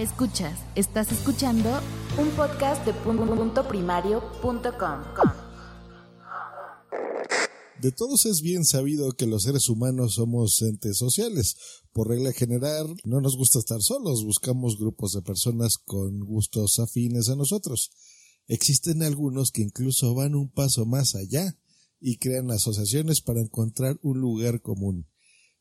[0.00, 1.68] Escuchas, estás escuchando
[2.18, 5.02] un podcast de punto primario.com.
[7.82, 11.56] De todos es bien sabido que los seres humanos somos entes sociales.
[11.92, 17.28] Por regla general, no nos gusta estar solos, buscamos grupos de personas con gustos afines
[17.28, 17.90] a nosotros.
[18.46, 21.58] Existen algunos que incluso van un paso más allá
[22.00, 25.10] y crean asociaciones para encontrar un lugar común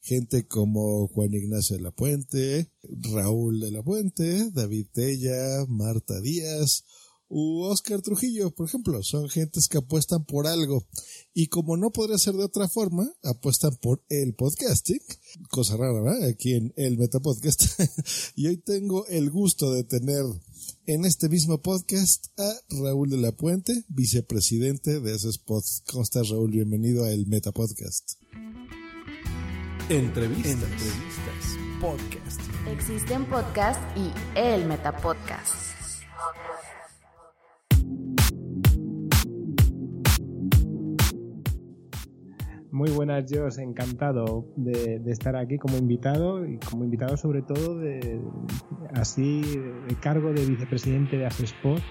[0.01, 6.83] gente como Juan Ignacio de la Puente, Raúl de la Puente, David Tella, Marta Díaz
[7.29, 10.87] u Oscar Trujillo, por ejemplo, son gentes que apuestan por algo
[11.33, 14.99] y como no podría ser de otra forma, apuestan por el podcasting,
[15.49, 16.27] cosa rara, ¿verdad?
[16.27, 17.79] Aquí en el Metapodcast.
[18.35, 20.25] y hoy tengo el gusto de tener
[20.87, 25.87] en este mismo podcast a Raúl de la Puente, vicepresidente de ese podcast.
[25.87, 26.49] ¿Cómo estás, Raúl?
[26.49, 28.13] Bienvenido a el Metapodcast.
[29.89, 30.51] Entrevistas.
[30.53, 31.57] Entrevistas.
[31.81, 32.41] Podcast.
[32.67, 36.03] Existen podcasts y el Metapodcast.
[42.71, 47.79] Muy buenas, yo encantado de, de, estar aquí como invitado y como invitado sobre todo
[47.79, 48.21] de
[48.93, 51.81] así de cargo de vicepresidente de Asesport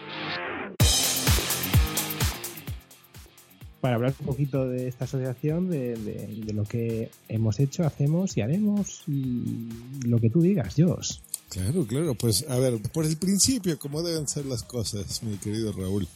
[3.80, 8.40] para hablar un poquito de esta asociación, de, de, lo que hemos hecho, hacemos y
[8.40, 9.68] haremos y
[10.06, 11.22] lo que tú digas, Jos.
[11.48, 15.72] Claro, claro, pues a ver, por el principio, ¿cómo deben ser las cosas, mi querido
[15.72, 16.06] Raúl?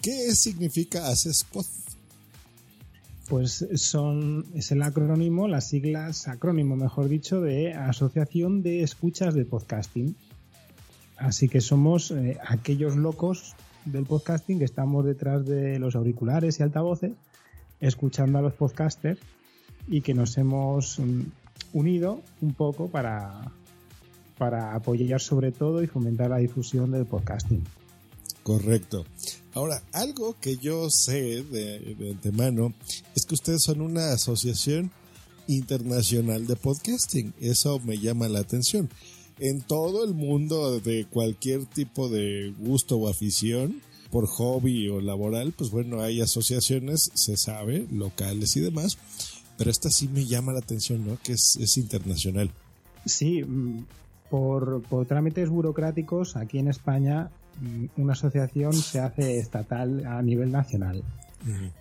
[0.00, 1.66] ¿Qué significa ASESPOD?
[3.28, 9.44] Pues son, es el acrónimo, las siglas, acrónimo mejor dicho, de Asociación de Escuchas de
[9.44, 10.16] Podcasting.
[11.16, 13.54] Así que somos eh, aquellos locos
[13.84, 17.12] del podcasting que estamos detrás de los auriculares y altavoces
[17.80, 19.20] escuchando a los podcasters
[19.88, 21.22] y que nos hemos mm,
[21.72, 23.52] unido un poco para,
[24.38, 27.62] para apoyar sobre todo y fomentar la difusión del podcasting.
[28.42, 29.04] Correcto.
[29.54, 32.74] Ahora, algo que yo sé de, de antemano
[33.14, 34.90] es que ustedes son una asociación
[35.46, 37.34] internacional de podcasting.
[37.40, 38.88] Eso me llama la atención
[39.38, 43.80] en todo el mundo de cualquier tipo de gusto o afición,
[44.10, 48.96] por hobby o laboral, pues bueno, hay asociaciones, se sabe, locales y demás,
[49.58, 51.18] pero esta sí me llama la atención, ¿no?
[51.20, 52.50] Que es, internacional.
[53.04, 53.84] Sí, mm,
[54.30, 57.30] por, por trámites burocráticos, aquí en España,
[57.60, 61.02] mm, una asociación se hace estatal a nivel nacional.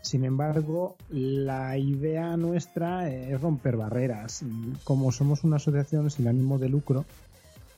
[0.02, 4.44] Sin embargo, la idea nuestra es romper barreras.
[4.84, 7.06] Como somos una asociación sin ánimo de lucro,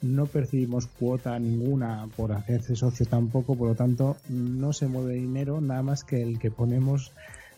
[0.02, 5.62] no percibimos cuota ninguna por hacerse socio tampoco, por lo tanto no se mueve dinero
[5.62, 7.12] nada más que el que ponemos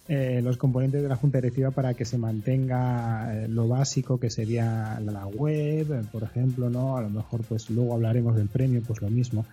[0.10, 4.30] eh, los componentes de la junta directiva para que se mantenga eh, lo básico que
[4.30, 9.02] sería la web, por ejemplo, no, a lo mejor pues luego hablaremos del premio, pues
[9.02, 9.46] lo mismo,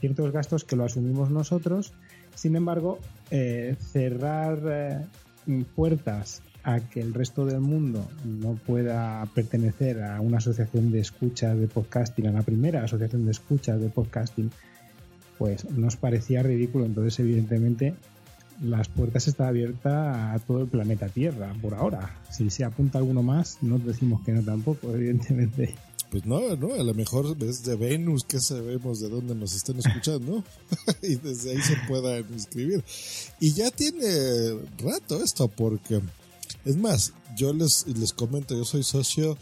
[0.00, 1.94] ciertos gastos que lo asumimos nosotros,
[2.34, 2.98] sin embargo
[3.30, 5.06] eh, cerrar
[5.74, 11.54] puertas a que el resto del mundo no pueda pertenecer a una asociación de escucha
[11.54, 14.50] de podcasting, a la primera asociación de escucha de podcasting,
[15.38, 16.86] pues nos parecía ridículo.
[16.86, 17.94] Entonces, evidentemente,
[18.62, 22.18] las puertas están abiertas a todo el planeta Tierra por ahora.
[22.30, 25.74] Si se apunta alguno más, no decimos que no tampoco, evidentemente.
[26.10, 29.78] Pues no, no, a lo mejor es de Venus, que sabemos de dónde nos están
[29.78, 30.44] escuchando,
[31.02, 32.84] y desde ahí se puedan inscribir.
[33.40, 34.06] Y ya tiene
[34.78, 36.00] rato esto, porque,
[36.64, 39.36] es más, yo les, les comento, yo soy socio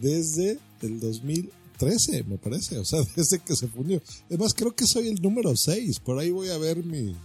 [0.00, 4.02] desde el 2013, me parece, o sea, desde que se fundió.
[4.26, 7.16] Además, creo que soy el número 6, por ahí voy a ver mi,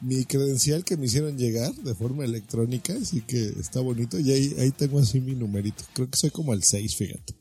[0.00, 4.18] mi credencial que me hicieron llegar de forma electrónica, así que está bonito.
[4.18, 5.84] Y ahí, ahí tengo así mi numerito.
[5.94, 7.34] Creo que soy como el 6, fíjate.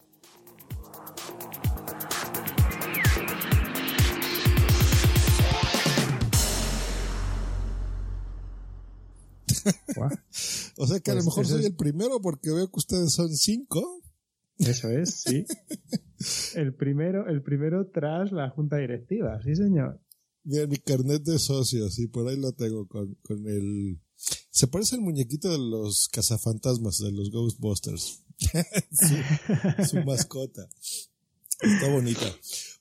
[10.77, 13.13] o sea que a lo Pues mejor soy es- el primero porque veo que ustedes
[13.13, 14.01] son cinco.
[14.57, 15.45] Eso es, sí.
[16.55, 19.99] El primero, el primero tras la junta directiva, sí señor.
[20.43, 23.99] Mira, mi carnet de socios, y por ahí lo tengo con, con el...
[24.51, 28.23] Se parece al muñequito de los cazafantasmas, de los Ghostbusters.
[28.91, 30.67] su, su mascota.
[31.59, 32.25] Está bonita.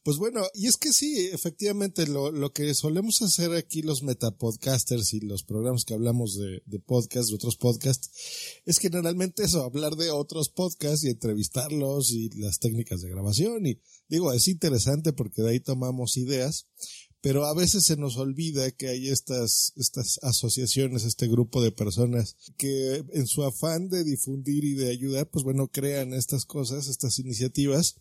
[0.03, 5.13] Pues bueno, y es que sí, efectivamente, lo, lo que solemos hacer aquí los metapodcasters
[5.13, 8.11] y los programas que hablamos de, de podcast, de otros podcasts,
[8.65, 13.67] es generalmente eso, hablar de otros podcasts y entrevistarlos y las técnicas de grabación.
[13.67, 16.67] Y digo, es interesante porque de ahí tomamos ideas,
[17.23, 22.37] pero a veces se nos olvida que hay estas, estas asociaciones, este grupo de personas
[22.57, 27.19] que en su afán de difundir y de ayudar, pues bueno, crean estas cosas, estas
[27.19, 27.97] iniciativas,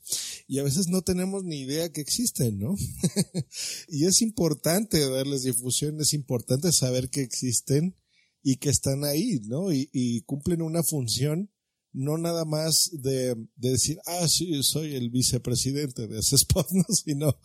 [0.48, 2.76] y a veces no tenemos ni idea que existen, ¿no?
[3.90, 7.96] y es importante darles difusión, es importante saber que existen
[8.42, 9.74] y que están ahí, ¿no?
[9.74, 11.50] Y, y cumplen una función
[11.92, 16.84] no nada más de, de decir, ah, sí, soy el vicepresidente de ese spot, ¿no?
[16.94, 17.36] sino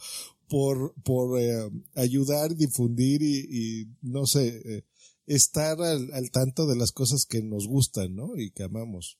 [0.49, 4.85] por, por eh, ayudar, difundir y, no sé, eh,
[5.27, 8.37] estar al, al tanto de las cosas que nos gustan, ¿no?
[8.37, 9.19] Y que amamos.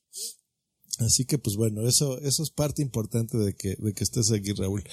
[0.99, 4.53] Así que pues bueno, eso, eso es parte importante de que, de que estés aquí,
[4.53, 4.83] Raúl.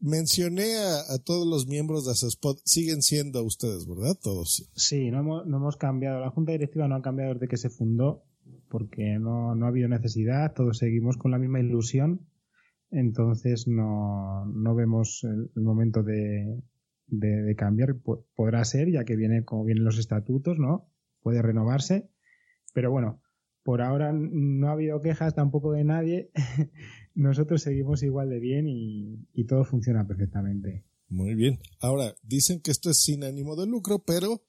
[0.00, 4.16] Mencioné a, todos los miembros de Spot, siguen siendo ustedes, ¿verdad?
[4.22, 4.68] Todos.
[4.74, 6.20] Sí, no hemos, no hemos cambiado.
[6.20, 8.22] La junta directiva no ha cambiado desde que se fundó,
[8.68, 10.52] porque no, no ha habido necesidad.
[10.54, 12.27] Todos seguimos con la misma ilusión.
[12.90, 16.62] Entonces no, no vemos el, momento de,
[17.06, 17.96] de, de cambiar.
[17.96, 20.90] Po- Podrá ser, ya que viene como vienen los estatutos, ¿no?
[21.20, 22.10] Puede renovarse.
[22.74, 23.22] Pero bueno,
[23.62, 26.30] por ahora no ha habido quejas tampoco de nadie.
[27.14, 30.84] Nosotros seguimos igual de bien y, y todo funciona perfectamente.
[31.08, 31.58] Muy bien.
[31.80, 34.42] Ahora, dicen que esto es sin ánimo de lucro, pero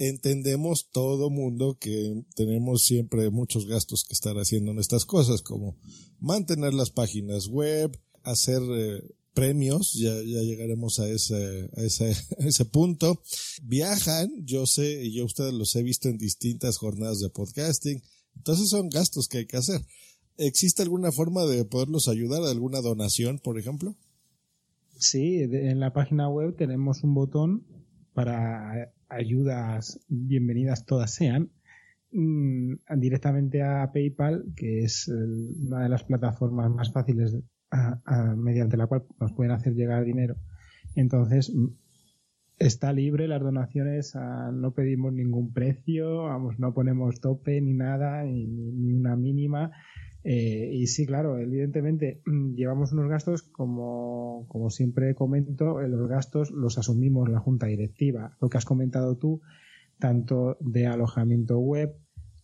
[0.00, 5.76] entendemos todo mundo que tenemos siempre muchos gastos que estar haciendo en estas cosas, como
[6.18, 9.02] mantener las páginas web, hacer eh,
[9.34, 13.20] premios, ya, ya llegaremos a ese, a ese, a ese punto.
[13.62, 18.02] Viajan, yo sé, y yo ustedes los he visto en distintas jornadas de podcasting,
[18.36, 19.82] entonces son gastos que hay que hacer.
[20.38, 22.42] ¿Existe alguna forma de poderlos ayudar?
[22.44, 23.94] ¿Alguna donación, por ejemplo?
[24.96, 27.66] Sí, en la página web tenemos un botón
[28.14, 31.50] para ayudas bienvenidas todas sean
[32.12, 37.36] mm, directamente a PayPal, que es una de las plataformas más fáciles
[37.70, 40.36] a- a- mediante la cual nos pueden hacer llegar dinero.
[40.96, 41.66] Entonces, mm,
[42.58, 48.22] está libre las donaciones, ah, no pedimos ningún precio, vamos, no ponemos tope ni nada,
[48.24, 49.72] ni, ni una mínima.
[50.22, 56.08] Eh, y sí, claro, evidentemente mm, llevamos unos gastos, como, como siempre comento, eh, los
[56.08, 58.36] gastos los asumimos la junta directiva.
[58.40, 59.40] Lo que has comentado tú,
[59.98, 61.96] tanto de alojamiento web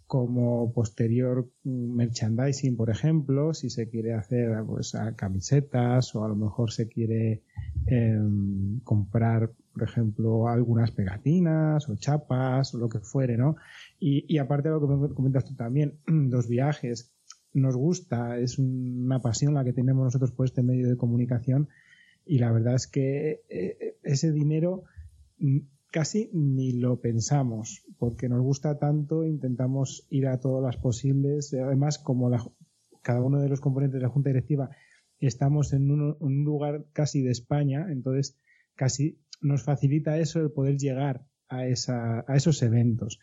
[0.07, 6.37] como posterior mm, merchandising, por ejemplo, si se quiere hacer pues camisetas o a lo
[6.37, 7.43] mejor se quiere
[7.87, 13.57] em, comprar, por ejemplo, algunas pegatinas o chapas o lo que fuere, ¿no?
[13.99, 17.16] Y, y aparte de lo que me comentas tú también, los viajes,
[17.57, 21.69] nos gusta, es una pasión la que tenemos nosotros por este medio de comunicación
[22.25, 24.85] y la verdad es que eh, ese dinero
[25.39, 25.59] mm,
[25.91, 31.99] casi ni lo pensamos porque nos gusta tanto, intentamos ir a todas las posibles, además
[31.99, 32.45] como la,
[33.03, 34.71] cada uno de los componentes de la Junta Directiva
[35.19, 38.37] estamos en un, un lugar casi de España, entonces
[38.75, 43.19] casi nos facilita eso el poder llegar a, esa, a esos eventos.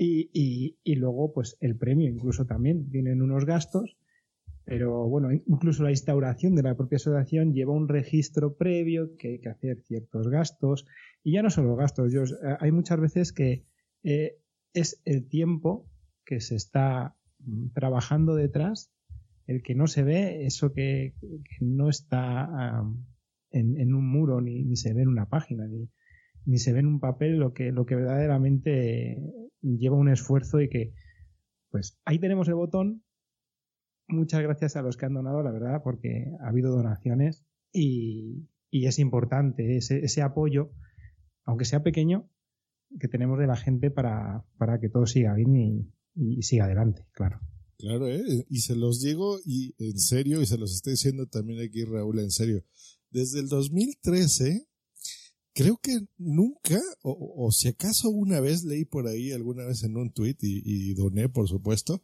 [0.00, 3.98] Y, y, luego, pues el premio incluso también tienen unos gastos,
[4.64, 9.40] pero bueno, incluso la instauración de la propia asociación lleva un registro previo que hay
[9.40, 10.86] que hacer ciertos gastos.
[11.24, 12.22] Y ya no solo gastos, yo,
[12.60, 13.64] hay muchas veces que
[14.04, 14.38] eh,
[14.72, 15.90] es el tiempo
[16.24, 17.16] que se está
[17.74, 18.92] trabajando detrás,
[19.48, 23.04] el que no se ve, eso que, que no está um,
[23.50, 25.90] en, en, un muro ni, ni, se ve en una página, ni,
[26.44, 29.18] ni se ve en un papel lo que, lo que verdaderamente
[29.62, 30.92] lleva un esfuerzo y que,
[31.70, 33.04] pues ahí tenemos el botón.
[34.08, 38.98] Muchas gracias a los que han donado, la verdad, porque ha habido donaciones y, es
[38.98, 40.72] importante ese, ese, apoyo,
[41.44, 42.30] aunque sea pequeño,
[42.98, 47.06] que tenemos de la gente para, para que todo siga bien y, y siga adelante,
[47.12, 47.40] claro.
[47.78, 48.44] Claro, ¿eh?
[48.48, 52.18] y se los digo y en serio, y se los estoy diciendo también aquí Raúl,
[52.18, 52.64] en serio.
[53.10, 54.66] Desde el 2013,
[55.58, 60.12] creo que nunca, o, si acaso una vez leí por ahí, alguna vez en un
[60.12, 62.00] tweet y, y, doné, por supuesto,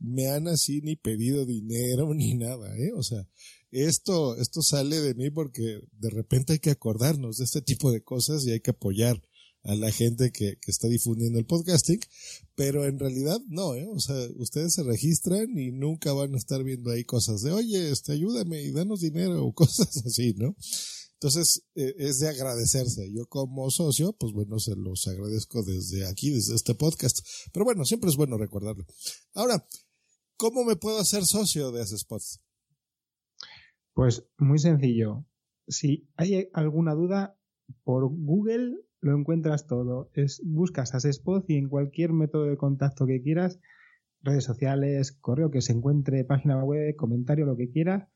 [0.00, 2.92] me han así ni pedido dinero ni nada, ¿eh?
[2.96, 3.28] O sea,
[3.70, 8.02] esto, esto sale de mí porque de repente hay que acordarnos de este tipo de
[8.02, 9.20] cosas y hay que apoyar
[9.64, 12.00] a la gente que, que está difundiendo el podcasting,
[12.54, 13.86] pero en realidad no, ¿eh?
[13.86, 17.90] O sea, ustedes se registran y nunca van a estar viendo ahí cosas de, oye,
[17.90, 20.56] este, ayúdame y danos dinero o cosas así, ¿no?
[21.14, 23.10] Entonces, eh, es de agradecerse.
[23.12, 27.20] Yo como socio, pues bueno, se los agradezco desde aquí, desde este podcast.
[27.52, 28.84] Pero bueno, siempre es bueno recordarlo.
[29.32, 29.66] Ahora,
[30.36, 32.22] ¿cómo me puedo hacer socio de spot?
[33.94, 35.24] Pues muy sencillo.
[35.68, 37.38] Si hay alguna duda,
[37.84, 40.10] por Google lo encuentras todo.
[40.14, 43.60] Es, buscas Asespot y en cualquier método de contacto que quieras,
[44.22, 48.10] redes sociales, correo que se encuentre, página web, comentario, lo que quiera,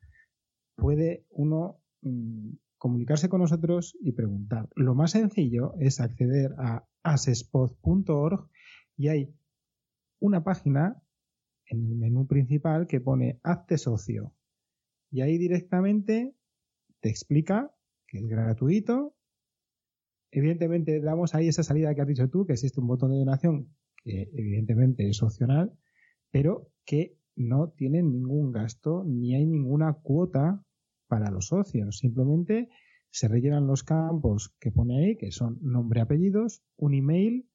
[0.76, 4.68] puede uno mm, comunicarse con nosotros y preguntar.
[4.74, 8.48] Lo más sencillo es acceder a asespot.org
[8.96, 9.34] y hay
[10.20, 11.00] una página
[11.66, 14.32] en el menú principal que pone Hazte socio.
[15.10, 16.34] Y ahí directamente
[17.00, 17.74] te explica
[18.06, 19.18] que es gratuito
[20.30, 23.74] Evidentemente damos ahí esa salida que has dicho tú, que existe un botón de donación
[23.96, 25.72] que evidentemente es opcional,
[26.30, 30.62] pero que no tiene ningún gasto ni hay ninguna cuota
[31.08, 31.98] para los socios.
[31.98, 32.68] Simplemente
[33.10, 37.48] se rellenan los campos que pone ahí, que son nombre, apellidos, un email,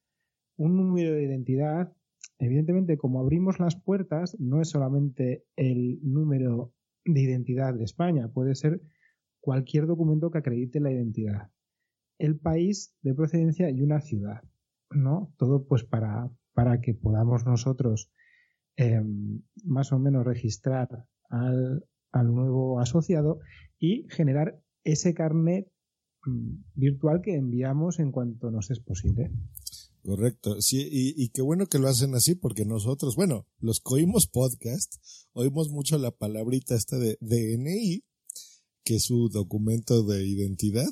[0.57, 1.93] un número de identidad.
[2.39, 6.73] Evidentemente, como abrimos las puertas, no es solamente el número
[7.05, 8.81] de identidad de España, puede ser
[9.39, 11.49] cualquier documento que acredite la identidad
[12.23, 14.41] el país de procedencia y una ciudad,
[14.89, 15.33] ¿no?
[15.37, 18.11] Todo pues para, para que podamos nosotros
[18.75, 21.85] em, más o menos registrar al,
[22.83, 23.39] asociado
[23.79, 25.67] y generar ese carnet
[26.25, 29.31] mm, virtual que enviamos en cuanto nos es posible.
[30.03, 34.27] Correcto, sí, y, qué bueno que lo hacen así porque nosotros, bueno, los que oímos
[34.27, 34.95] podcast,
[35.31, 38.03] oímos mucho la palabrita esta de DNI,
[38.83, 40.89] que es su documento de identidad,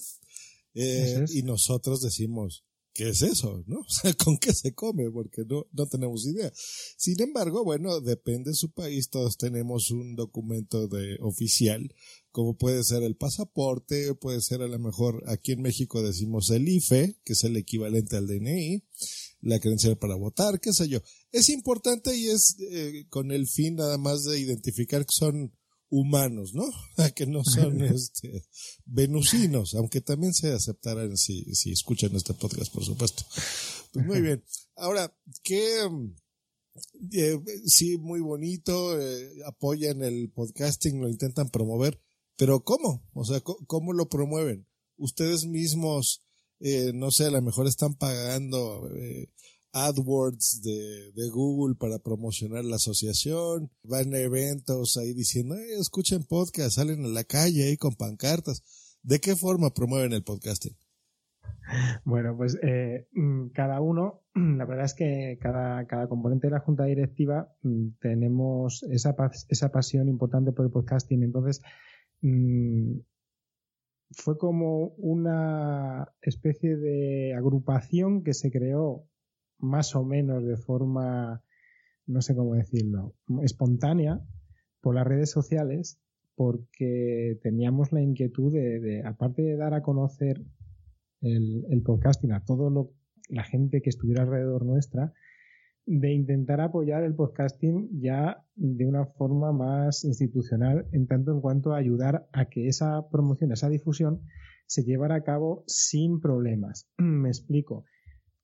[0.75, 3.63] eh, y nosotros decimos, ¿qué es eso?
[3.67, 3.79] ¿No?
[3.88, 5.10] O sea, ¿con qué se come?
[5.12, 6.51] Porque no, no tenemos idea.
[6.55, 11.93] Sin embargo, bueno, depende de su país, todos tenemos un documento de oficial,
[12.31, 16.67] como puede ser el pasaporte, puede ser a lo mejor, aquí en México decimos el
[16.67, 18.83] IFE, que es el equivalente al DNI,
[19.41, 21.00] la credencial para votar, qué sé yo.
[21.31, 25.53] Es importante y es eh, con el fin nada más de identificar que son
[25.91, 26.65] humanos, ¿no?
[27.15, 28.45] que no son este,
[28.86, 33.24] venusinos, aunque también se aceptarán si, si escuchan este podcast, por supuesto.
[33.93, 34.43] Pues muy bien.
[34.75, 35.88] Ahora, ¿qué?
[37.12, 42.01] Eh, sí, muy bonito, eh, apoyan el podcasting, lo intentan promover,
[42.38, 43.05] pero ¿cómo?
[43.13, 44.67] O sea, ¿cómo lo promueven?
[44.95, 46.24] Ustedes mismos,
[46.62, 49.29] eh, no sé, a lo mejor están pagando eh,
[49.73, 56.75] AdWords de, Google para promocionar la asociación, van a eventos ahí diciendo, eh, escuchen podcast,
[56.75, 58.63] salen a la calle ahí con pancartas.
[59.03, 60.75] ¿De qué forma promueven el podcasting?
[62.03, 66.59] Bueno, pues eh, mm, cada uno, la verdad es que cada, cada componente de la
[66.59, 69.15] junta directiva mm, tenemos esa,
[69.49, 71.23] esa pasión importante por el podcasting.
[71.23, 71.61] Entonces,
[72.21, 72.99] mm,
[74.11, 79.05] fue como una especie de agrupación que se creó
[79.61, 81.43] más o menos de forma,
[82.07, 84.21] no sé cómo decirlo, espontánea
[84.81, 85.99] por las redes sociales
[86.35, 90.41] porque teníamos la inquietud de, aparte de dar a conocer
[91.21, 92.71] el, el podcasting a toda
[93.29, 95.13] la gente que estuviera alrededor nuestra,
[95.85, 101.73] de intentar apoyar el podcasting ya de una forma más institucional, en tanto en cuanto
[101.73, 104.21] a ayudar a que esa promoción, esa difusión,
[104.67, 106.89] se llevara a cabo sin problemas.
[106.97, 107.85] Me explico.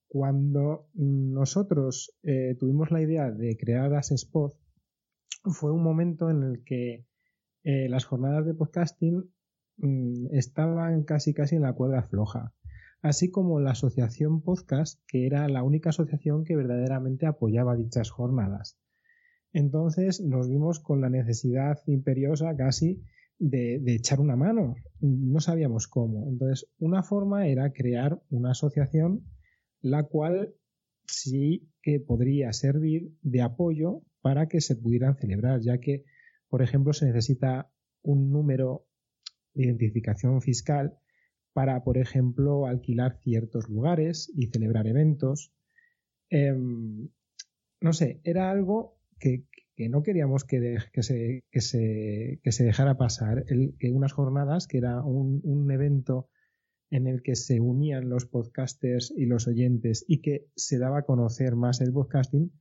[0.07, 4.53] Cuando nosotros eh, tuvimos la idea de crear Spot,
[5.43, 7.05] fue un momento en el que
[7.63, 9.29] eh, las jornadas de podcasting
[9.77, 12.53] mm, estaban casi casi en la cuerda floja,
[13.01, 18.79] así como la asociación podcast, que era la única asociación que verdaderamente apoyaba dichas jornadas.
[19.51, 23.03] Entonces nos vimos con la necesidad imperiosa casi
[23.39, 24.75] de, echar una mano.
[24.99, 26.27] No sabíamos cómo.
[26.29, 29.23] Entonces, una forma era crear una asociación
[29.91, 30.53] la cual
[31.05, 36.03] sí que podría servir de apoyo para que se pudieran celebrar, ya que,
[36.49, 38.85] por ejemplo, se necesita un número
[39.53, 40.97] de identificación fiscal
[41.53, 45.51] para, por ejemplo, alquilar ciertos lugares y celebrar eventos.
[46.29, 47.09] Em,
[47.81, 52.63] no sé, era algo que, que no queríamos que, que, se, que, se, que, se,
[52.63, 56.29] dejara pasar, que unas jornadas, que era un, un, evento
[56.89, 61.05] en el que se unían los podcasters y los oyentes y que se daba a
[61.05, 62.51] conocer más el podcasting,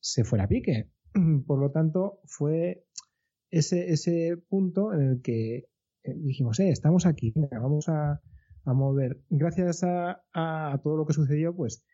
[0.00, 0.90] se fuera a pique.
[1.46, 2.84] Por lo tanto, fue
[3.50, 8.20] ese, ese punto en el que eh, dijimos, eh, estamos aquí, vamos a,
[8.64, 9.22] a mover.
[9.30, 11.84] Gracias a, a, todo lo que sucedió, pues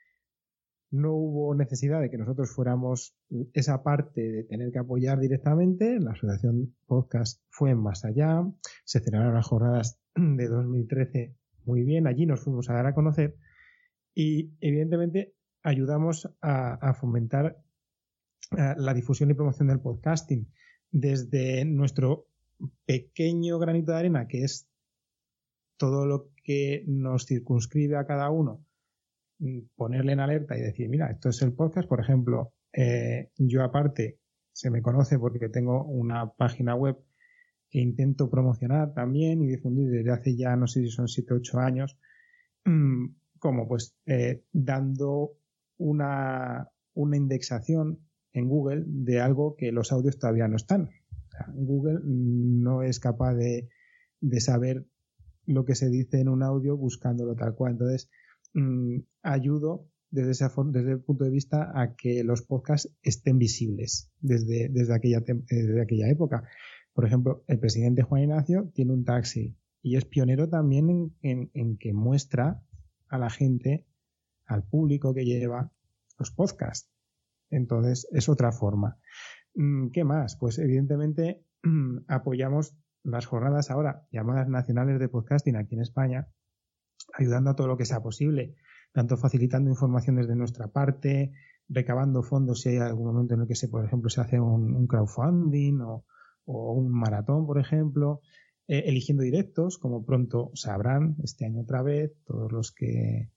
[0.90, 3.16] no hubo necesidad de que nosotros fuéramos
[3.52, 5.98] esa parte de tener que apoyar directamente.
[5.98, 8.44] La asociación podcast fue más allá.
[8.84, 12.06] Se celebraron las jornadas de 2013 muy bien.
[12.06, 13.36] Allí nos fuimos a dar a conocer
[14.14, 17.56] y evidentemente ayudamos a, fomentar
[18.56, 20.52] eh, la difusión y promoción del podcasting
[20.90, 22.26] desde nuestro
[22.84, 24.68] pequeño granito de arena, que es
[25.76, 28.64] todo lo que nos circunscribe a cada uno
[29.38, 33.62] Mm, ponerle en alerta y decir, mira, esto es el podcast, por ejemplo, eh, yo
[33.64, 34.18] aparte
[34.52, 36.96] se me conoce porque tengo una página web
[37.74, 41.36] que intento promocionar también y difundir desde hace ya no sé si son 7 o
[41.38, 41.98] 8 años,
[42.64, 43.06] mm,
[43.40, 45.32] como pues eh, dando
[45.76, 47.98] una, una indexación
[48.32, 50.90] en Google de algo que los audios todavía no están.
[51.52, 53.68] Google no es capaz de,
[54.20, 54.86] de saber
[55.46, 57.72] lo que se dice en un audio buscándolo tal cual.
[57.72, 58.08] Entonces,
[58.54, 64.12] Mm, ayudo desde, ese, desde el punto de vista a que los podcasts estén visibles
[64.20, 66.44] desde, desde, aquella, desde aquella época.
[66.94, 71.76] Por ejemplo, el presidente Juan Ignacio tiene un taxi y es pionero también en, en,
[71.76, 72.62] que muestra
[73.08, 73.86] a la gente,
[74.46, 75.72] al público que lleva
[76.18, 76.90] los podcasts.
[77.50, 78.98] Entonces, es otra forma.
[79.54, 80.36] Mm, ¿Qué más?
[80.36, 81.44] Pues evidentemente
[82.08, 86.28] apoyamos las jornadas ahora llamadas nacionales de podcasting aquí en España,
[87.12, 88.54] ayudando a todo lo que sea posible,
[88.92, 91.32] tanto facilitando información desde nuestra parte,
[91.68, 94.86] recabando fondos si hay algún momento en el que se, por ejemplo, se hace un,
[94.86, 96.06] crowdfunding o,
[96.46, 98.20] un maratón, por ejemplo,
[98.68, 103.30] eh, eligiendo directos, como pronto sabrán este año otra vez, todos los que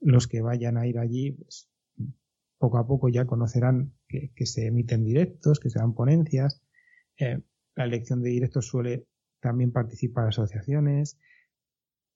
[0.00, 1.70] los que vayan a ir allí, pues,
[2.58, 6.62] poco a poco ya conocerán que, se emiten directos, que se dan ponencias.
[7.18, 7.40] Eh,
[7.74, 9.06] la elección de directos suele
[9.40, 11.18] también participar asociaciones,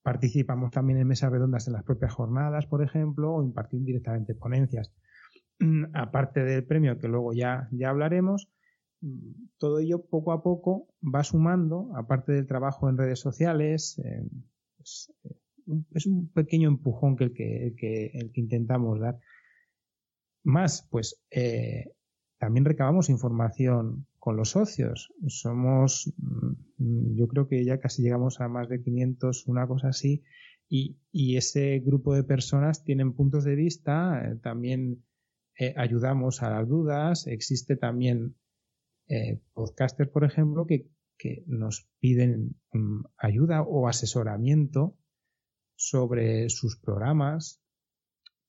[0.09, 4.91] Participamos también en mesas redondas en las propias jornadas, por ejemplo, o impartir directamente ponencias.
[5.59, 8.49] Mm, aparte del premio, que luego ya, ya hablaremos,
[9.59, 14.01] todo ello poco a poco va sumando, aparte del trabajo en redes sociales,
[14.77, 15.37] pues, eh,
[15.95, 17.33] es un pequeño empujón que el
[17.77, 19.19] que, intentamos dar.
[20.45, 21.93] Más, pues eh,
[22.39, 25.13] también recabamos información con los socios.
[25.27, 30.23] Somos, mm, yo creo que ya casi llegamos a más de 500, una cosa así,
[30.71, 30.97] y,
[31.37, 35.05] ese grupo de personas tienen puntos de vista, eh, también
[35.59, 38.35] eh, ayudamos a las dudas, existe también
[39.09, 40.87] eh, podcasters, por ejemplo, que,
[41.47, 44.97] nos piden mm, ayuda o asesoramiento
[45.75, 47.61] sobre sus programas,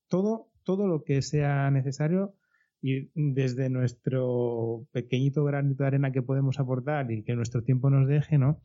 [0.08, 2.36] todo, todo lo que sea necesario
[2.82, 8.08] y desde nuestro pequeñito granito de arena que podemos aportar y que nuestro tiempo nos
[8.08, 8.62] deje, ¿no?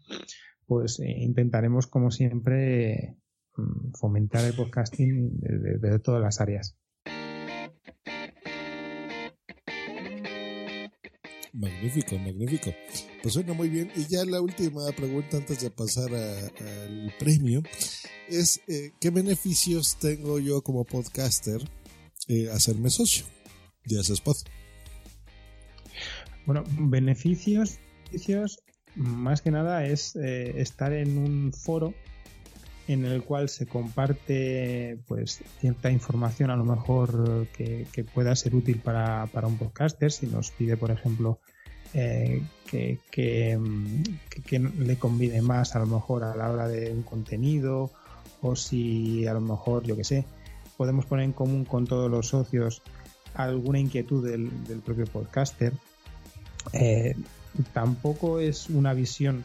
[0.66, 3.16] Pues eh, intentaremos, como siempre,
[3.57, 6.78] mm, fomentar el podcasting desde, todas las áreas.
[11.54, 12.74] Magnífico, magnífico.
[13.22, 13.90] Pues suena muy bien.
[13.96, 17.62] Y ya la última pregunta antes de pasar al premio
[18.28, 21.60] es, eh, ¿qué beneficios tengo yo como podcaster
[22.28, 23.24] eh, hacerme socio?
[23.84, 24.48] de ese espacio.
[26.46, 27.78] Bueno, beneficios,
[28.10, 28.62] beneficios
[28.94, 31.94] más que nada es eh, estar en un foro
[32.88, 38.79] en el cual se comparte pues cierta información a lo mejor que, pueda ser útil
[38.79, 41.38] para, un podcaster si nos pide por ejemplo
[41.94, 43.59] eh, que, que,
[44.79, 47.90] le convide más a lo mejor a la hora de un contenido
[48.42, 50.25] o si a lo mejor yo que sé
[50.77, 52.83] podemos poner en común con todos los socios
[53.35, 55.73] alguna inquietud del, propio podcaster.
[56.73, 57.14] Eh,
[57.73, 59.44] tampoco es una visión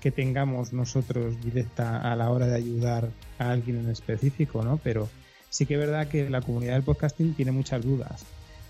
[0.00, 4.80] que tengamos nosotros directa a la hora de ayudar a alguien en específico, ¿no?
[4.82, 5.08] Pero
[5.50, 8.24] sí que es verdad que la comunidad del podcasting tiene muchas dudas.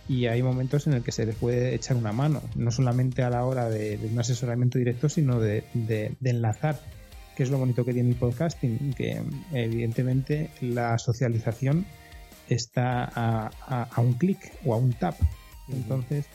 [0.08, 3.30] y hay momentos en el que se les puede echar una mano, no solamente a
[3.30, 5.62] la hora de, un asesoramiento directo, sino de,
[6.24, 6.80] enlazar,
[7.36, 11.86] que es lo bonito que tiene el podcasting, que evidentemente la socialización
[12.48, 15.14] está a, un clic o a un tap.
[15.68, 16.26] Entonces,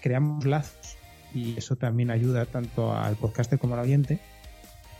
[0.00, 0.96] creamos lazos
[1.34, 4.20] y eso también ayuda tanto al podcaster como al oyente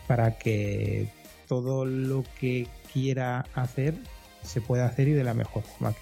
[0.07, 1.07] para que
[1.47, 3.95] todo lo que quiera hacer
[4.43, 5.95] se pueda hacer y de la mejor forma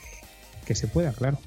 [0.65, 1.38] que se pueda, claro.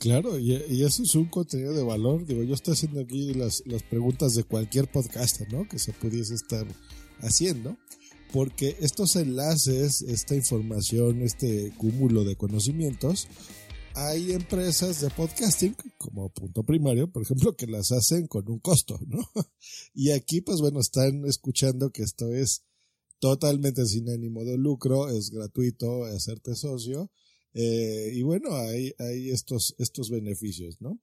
[0.00, 2.24] Claro, y, eso es un contenido de valor.
[2.24, 5.66] Digo, yo estoy haciendo aquí las, las preguntas de cualquier podcaster, ¿no?
[5.68, 6.66] Que se pudiese estar
[7.20, 7.76] haciendo.
[8.32, 13.26] Porque estos enlaces, esta información, este cúmulo de conocimientos,
[14.00, 18.98] hay empresas de podcasting, como punto primario, por ejemplo, que las hacen con un costo,
[19.06, 19.18] ¿no?
[19.92, 22.62] Y aquí, pues bueno, están escuchando que esto es
[23.18, 27.10] totalmente sin ánimo de lucro, es gratuito hacerte socio
[27.54, 28.94] eh, y bueno, hay,
[29.30, 31.00] estos, estos beneficios, ¿no?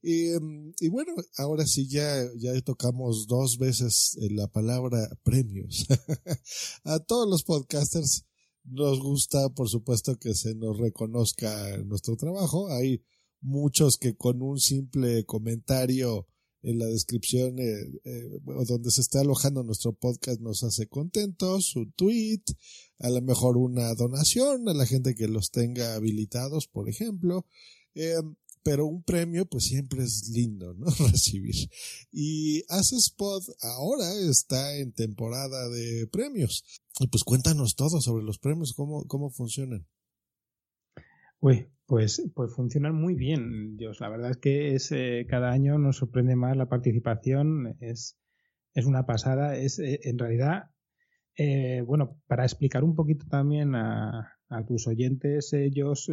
[0.00, 5.86] Y, em, y, bueno, ahora sí ya, ya tocamos dos veces la palabra premios.
[6.84, 8.24] A todos los podcasters
[8.64, 12.68] nos gusta, por supuesto, que se nos reconozca nuestro trabajo.
[12.70, 13.02] Hay
[13.40, 16.26] muchos que con un simple comentario
[16.62, 21.92] en la descripción eh, eh, donde se está alojando nuestro podcast nos hace contentos, un
[21.92, 22.42] tweet,
[22.98, 27.46] a lo mejor una donación a la gente que los tenga habilitados, por ejemplo.
[27.94, 28.14] Eh,
[28.62, 30.86] pero un premio pues siempre es lindo, ¿no?
[31.10, 31.68] Recibir.
[32.10, 32.64] Y
[33.16, 36.64] Pod ahora está en temporada de premios.
[37.00, 39.86] Y pues cuéntanos todo sobre los premios, cómo, cómo funcionan.
[41.40, 44.00] Uy, pues, pues funcionan muy bien, Dios.
[44.00, 47.76] La verdad es que es eh, cada año nos sorprende más la participación.
[47.80, 48.18] Es,
[48.74, 49.56] es una pasada.
[49.56, 50.70] Es eh, en realidad,
[51.36, 56.10] eh, bueno, para explicar un poquito también a, a tus oyentes, ellos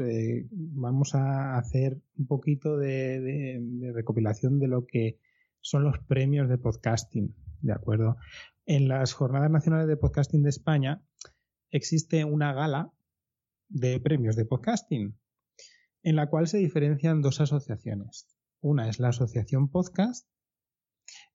[0.51, 5.19] vamos a hacer un poquito de, de, recopilación de lo que
[5.61, 8.17] son los premios de podcasting, ¿de acuerdo?
[8.65, 11.03] En las Jornadas Nacionales de Podcasting de España
[11.71, 12.91] existe una gala
[13.69, 15.17] de premios de podcasting,
[16.03, 18.27] en la cual se diferencian dos asociaciones.
[18.61, 20.27] Una es la Asociación Podcast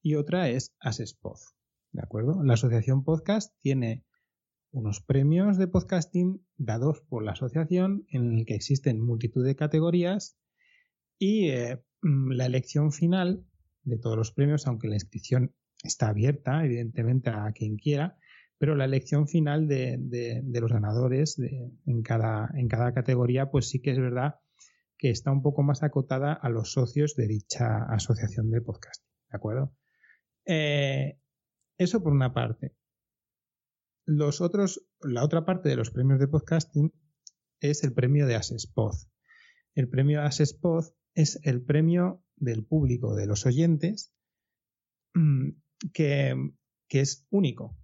[0.01, 1.37] y otra es Asespod.
[1.91, 2.43] ¿De acuerdo?
[2.43, 4.05] La Asociación Podcast tiene
[4.71, 10.37] unos premios de podcasting dados por la asociación en el que existen multitud de categorías
[11.19, 13.45] y eh, mm, la elección final
[13.83, 15.53] de todos los premios, aunque la inscripción
[15.83, 18.17] está abierta, evidentemente, a quien quiera,
[18.57, 23.81] pero la elección final de, de, los ganadores en, cada, en cada categoría, pues sí
[23.81, 24.35] que es verdad
[24.97, 29.03] que está un poco más acotada a los socios de dicha asociación de podcast.
[29.31, 29.73] ¿De acuerdo?
[30.45, 31.17] Eh,
[31.79, 32.75] eso por una parte.
[34.13, 36.91] Los otros, la otra parte de los premios de podcasting
[37.61, 38.93] es el premio de Asespod.
[39.73, 40.83] El premio Asespod
[41.15, 44.13] es el premio del público, de los oyentes,
[45.13, 45.51] mm,
[45.93, 46.35] que,
[46.89, 47.77] que es único.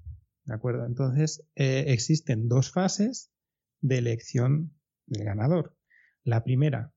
[0.43, 0.85] ¿De acuerdo?
[0.85, 3.31] Entonces, eh, existen dos fases
[3.79, 5.77] de elección del ganador.
[6.25, 6.93] La primera,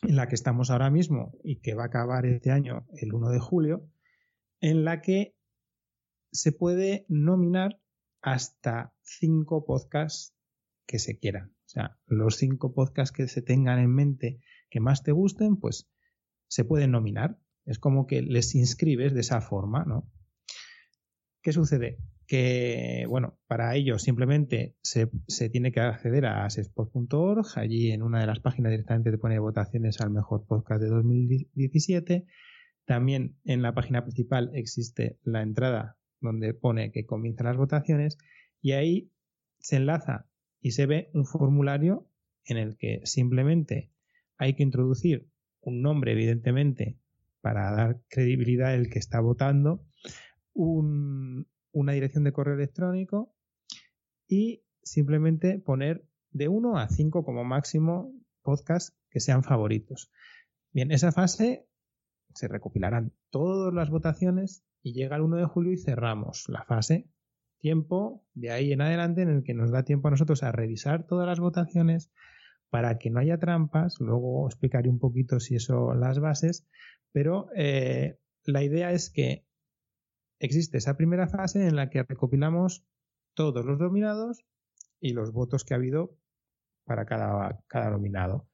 [0.00, 3.28] en la que estamos ahora mismo y que va a acabar este año el 1
[3.28, 3.86] de julio,
[4.60, 5.36] en la que
[6.32, 7.82] se puede nominar
[8.26, 10.34] hasta cinco podcasts
[10.84, 11.54] que se quieran.
[11.64, 15.88] O sea, los cinco podcasts que se tengan en mente que más te gusten, pues
[16.48, 17.38] se pueden nominar.
[17.66, 20.10] Es como que les inscribes de esa forma, ¿no?
[21.40, 21.98] ¿Qué sucede?
[22.26, 25.06] que, bueno, para ello simplemente se,
[25.48, 30.00] tiene que acceder a sespod.org, allí en una de las páginas directamente te pone votaciones
[30.00, 32.26] al mejor podcast de 2017.
[32.84, 38.18] También en la página principal existe la entrada donde pone que comienzan las votaciones
[38.60, 39.10] y ahí
[39.58, 40.28] se enlaza
[40.60, 42.08] y se ve un formulario
[42.44, 43.90] en el que simplemente
[44.36, 45.28] hay que introducir
[45.60, 46.98] un nombre, evidentemente,
[47.40, 49.84] para dar credibilidad al que está votando,
[50.52, 53.34] un, una dirección de correo electrónico
[54.28, 58.12] y simplemente poner de 1 a 5 como máximo
[58.42, 60.10] podcasts que sean favoritos.
[60.72, 61.66] Bien, esa fase
[62.34, 67.08] se recopilarán todas las votaciones y llega el 1 de julio y cerramos la fase.
[67.58, 71.08] Tiempo de ahí en adelante en el que nos da tiempo a nosotros a revisar
[71.08, 72.12] todas las votaciones
[72.70, 73.96] para que no haya trampas.
[73.98, 76.68] Luego explicaré un poquito si eso las bases,
[77.10, 79.44] pero eh, la idea es que
[80.38, 82.86] existe esa primera fase en la que recopilamos
[83.34, 84.44] todos los nominados
[85.00, 86.16] y los votos que ha habido
[86.84, 88.48] para cada, cada nominado.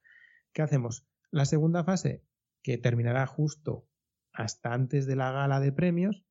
[0.51, 1.05] ¿Qué hacemos?
[1.29, 2.23] La segunda fase,
[2.63, 3.85] que terminará justo
[4.33, 6.23] hasta antes de la gala de premios,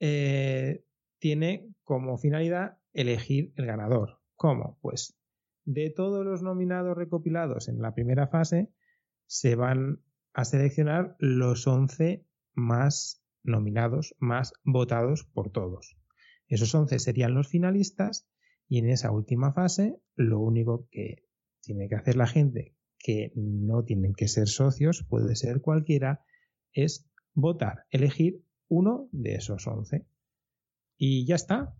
[0.00, 0.84] eh,
[1.18, 4.20] tiene como finalidad elegir el ganador.
[4.36, 4.78] ¿Cómo?
[4.80, 5.16] Pues
[5.64, 8.72] de todos los nominados recopilados en la primera fase,
[9.26, 10.02] se van
[10.34, 15.96] a seleccionar los 11 más nominados, más votados por todos.
[16.48, 18.28] Esos 11 serían los finalistas
[18.68, 21.26] y en esa última fase lo único que
[21.60, 26.24] tiene que hacer la gente, que no tienen que ser socios, puede ser cualquiera,
[26.72, 30.06] es votar, elegir uno de esos 11.
[30.96, 31.74] Y ya está.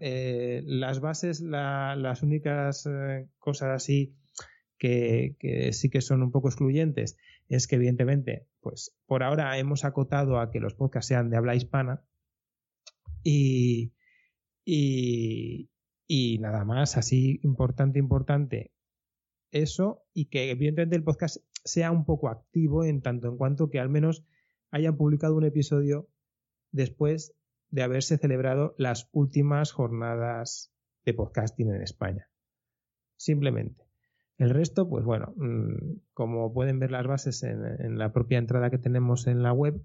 [0.00, 4.14] Eh, las bases, las únicas eh, cosas así
[4.78, 7.16] que, sí que son un poco excluyentes
[7.48, 11.54] es que evidentemente, pues por ahora hemos acotado a que los podcasts sean de habla
[11.54, 12.02] hispana
[13.22, 13.92] y,
[14.64, 15.70] y,
[16.06, 18.72] y nada más, así importante, importante
[19.50, 23.80] eso y que evidentemente el podcast sea un poco activo en tanto en cuanto que
[23.80, 24.24] al menos
[24.74, 26.08] hayan publicado un episodio
[26.72, 27.32] después
[27.70, 30.72] de haberse celebrado las últimas jornadas
[31.04, 32.28] de podcasting en España.
[33.16, 33.84] Simplemente.
[34.36, 38.78] El resto, pues bueno, mm, como pueden ver las bases en, la propia entrada que
[38.78, 39.80] tenemos en la web,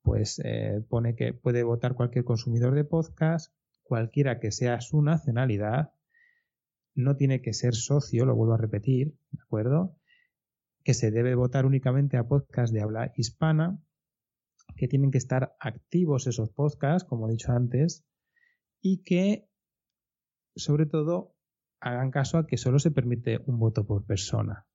[0.00, 5.92] pues eh, pone que puede votar cualquier consumidor de podcast, cualquiera que sea su nacionalidad,
[6.94, 9.98] no tiene que ser socio, lo vuelvo a repetir, ¿de acuerdo?
[10.82, 13.78] Que se debe votar únicamente a podcasts de habla hispana,
[14.76, 18.04] que tienen que estar activos esos podcasts, como he dicho antes,
[18.80, 19.48] y que,
[20.56, 21.34] sobre todo,
[21.80, 24.66] hagan caso a que solo se permite un voto por persona.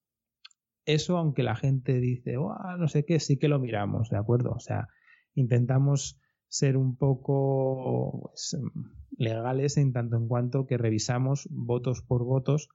[0.86, 4.52] Eso, aunque la gente dice, no sé qué, sí que lo miramos, ¿de acuerdo?
[4.52, 4.88] O sea,
[5.36, 8.58] intentamos ser un poco pues,
[9.18, 12.70] legales en tanto en cuanto que revisamos votos por votos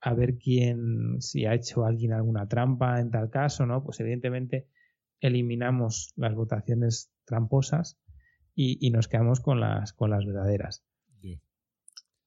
[0.00, 3.82] a ver quién, si ha hecho alguien alguna trampa en tal caso, ¿no?
[3.82, 4.68] Pues evidentemente
[5.26, 7.98] eliminamos las votaciones tramposas
[8.54, 10.84] y, nos quedamos con las, con las verdaderas.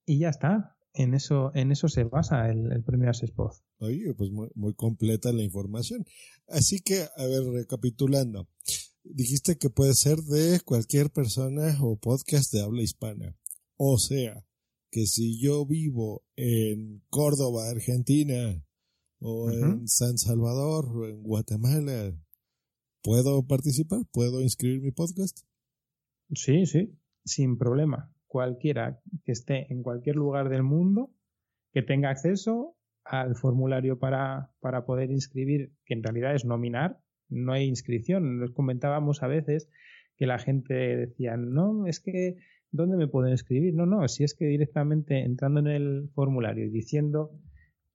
[0.05, 0.77] Y ya está.
[0.93, 3.51] En eso, en eso se basa el, premio Asespod.
[3.79, 6.05] Oye, pues muy, muy completa la información.
[6.47, 8.47] Así que, a ver, recapitulando
[9.03, 13.35] dijiste que puede ser de cualquier persona o podcast de habla hispana.
[13.77, 14.43] O sea,
[14.91, 18.63] que si yo vivo en Córdoba, Argentina,
[19.19, 22.13] o en San Salvador, o en Guatemala,
[23.07, 24.01] ¿puedo participar?
[24.11, 25.37] ¿Puedo inscribir mi podcast?
[26.33, 28.11] Sí, sí, sin problema.
[28.27, 31.13] Cualquiera que esté en cualquier lugar del mundo
[31.71, 37.53] que tenga acceso al formulario para, para poder inscribir, que en realidad es nominar, no
[37.53, 38.41] hay inscripción.
[38.41, 39.69] Nos comentábamos a veces
[40.17, 42.35] que la gente decía, no, es que,
[42.71, 43.73] ¿dónde me puedo inscribir?
[43.73, 47.31] No, no, si es que directamente entrando en el formulario y diciendo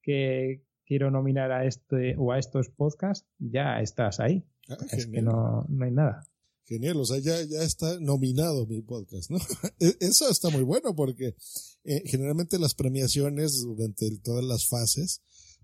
[0.00, 4.46] que quiero nominar a este o a estos podcasts, ya estás ahí.
[4.68, 6.26] Ah, es que no, no hay nada.
[6.64, 9.38] Genial, o sea, ya, ya está nominado mi podcast, ¿no?
[9.80, 11.34] E, eso está muy bueno porque
[11.84, 15.22] eh, generalmente las premiaciones durante todas las fases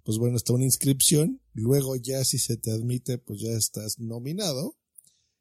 [0.09, 4.75] pues bueno, está una inscripción, luego ya si se te admite, pues ya estás nominado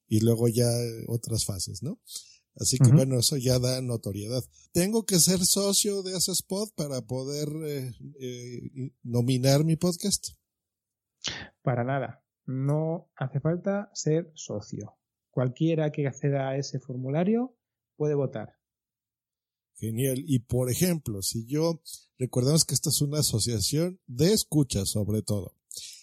[0.09, 0.67] y luego ya
[1.07, 2.01] otras fases, ¿no?
[2.59, 4.43] Así que bueno, eso ya da notoriedad.
[4.73, 10.31] ¿Tengo que ser socio de ese spot para poder eh, eh, nominar mi podcast?
[11.61, 12.21] Para nada.
[12.47, 14.97] No hace falta ser socio.
[15.29, 17.55] Cualquiera que acceda a ese formulario
[17.95, 18.55] puede votar.
[19.75, 20.23] Genial.
[20.25, 21.81] Y por ejemplo, si yo,
[22.17, 25.53] recordemos que esta es una asociación de escuchas sobre todo.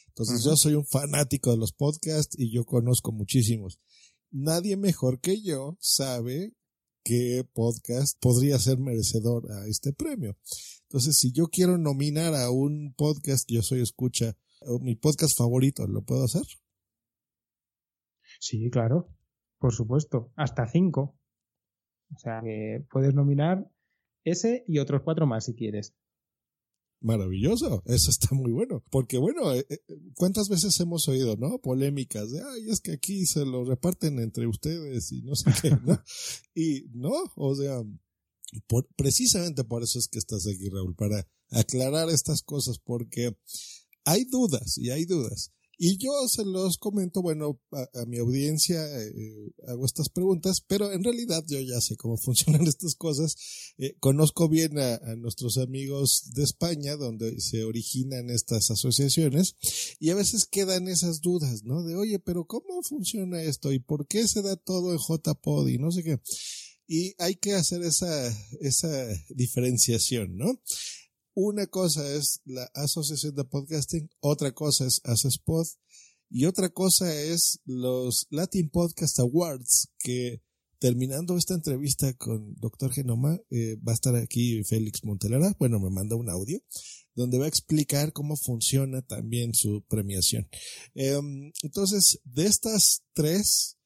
[0.08, 3.80] Entonces yo soy un fanático de los podcasts y yo conozco muchísimos.
[4.30, 6.54] Nadie mejor que yo sabe
[7.04, 10.36] qué podcast podría ser merecedor a este premio.
[10.82, 15.36] Entonces, si yo quiero nominar a un podcast que yo soy escucha, o mi podcast
[15.36, 16.42] favorito, ¿lo puedo hacer?
[18.40, 19.08] Sí, claro.
[19.58, 20.32] Por supuesto.
[20.36, 21.16] Hasta cinco.
[22.14, 23.70] O sea que puedes nominar
[24.24, 25.94] ese y otros cuatro más si quieres.
[27.00, 28.82] Maravilloso, eso está muy bueno.
[28.90, 29.78] Porque bueno, eh, eh,
[30.14, 31.58] ¿cuántas veces hemos oído, no?
[31.58, 35.70] Polémicas de, ay, es que aquí se lo reparten entre ustedes y no sé qué,
[35.70, 36.02] ¿no?
[36.54, 37.82] y no, o sea,
[38.96, 43.36] precisamente por eso es que estás aquí, Raúl, para aclarar estas cosas, porque
[44.04, 45.50] hay dudas y hay dudas.
[45.76, 51.02] Y yo se los comento, bueno, a, mi audiencia eh, hago estas preguntas, pero en
[51.02, 53.34] realidad yo ya sé cómo funcionan estas cosas.
[53.78, 59.56] Eh, conozco bien a, nuestros amigos de España, donde se originan estas asociaciones,
[59.98, 61.82] y a veces quedan esas dudas, ¿no?
[61.82, 63.72] De, oye, pero ¿cómo funciona esto?
[63.72, 65.68] ¿Y por qué se da todo en JPod?
[65.68, 66.20] Y no sé qué.
[66.86, 68.28] Y hay que hacer esa,
[68.60, 70.60] esa diferenciación, ¿no?
[71.36, 75.66] Una cosa es la Asociación de Podcasting, otra cosa es Asespod
[76.30, 80.42] y otra cosa es los Latin Podcast Awards que
[80.78, 82.92] terminando esta entrevista con Dr.
[82.92, 85.56] Genoma, eh, va a estar aquí Félix Montelara.
[85.58, 86.60] Bueno, me manda un audio.
[87.16, 90.48] donde va a explicar cómo funciona también su premiación.
[90.96, 93.76] Em, entonces, de estas tres,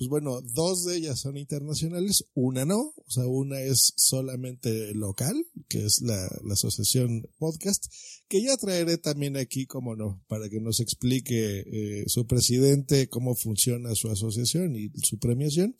[0.00, 5.44] pues bueno, dos de ellas son internacionales, una no, o sea, una es solamente local,
[5.68, 7.84] que es la, asociación podcast,
[8.26, 13.34] que ya traeré también aquí, como no, para que nos explique eh, su presidente cómo
[13.34, 15.76] funciona su asociación y su premiación,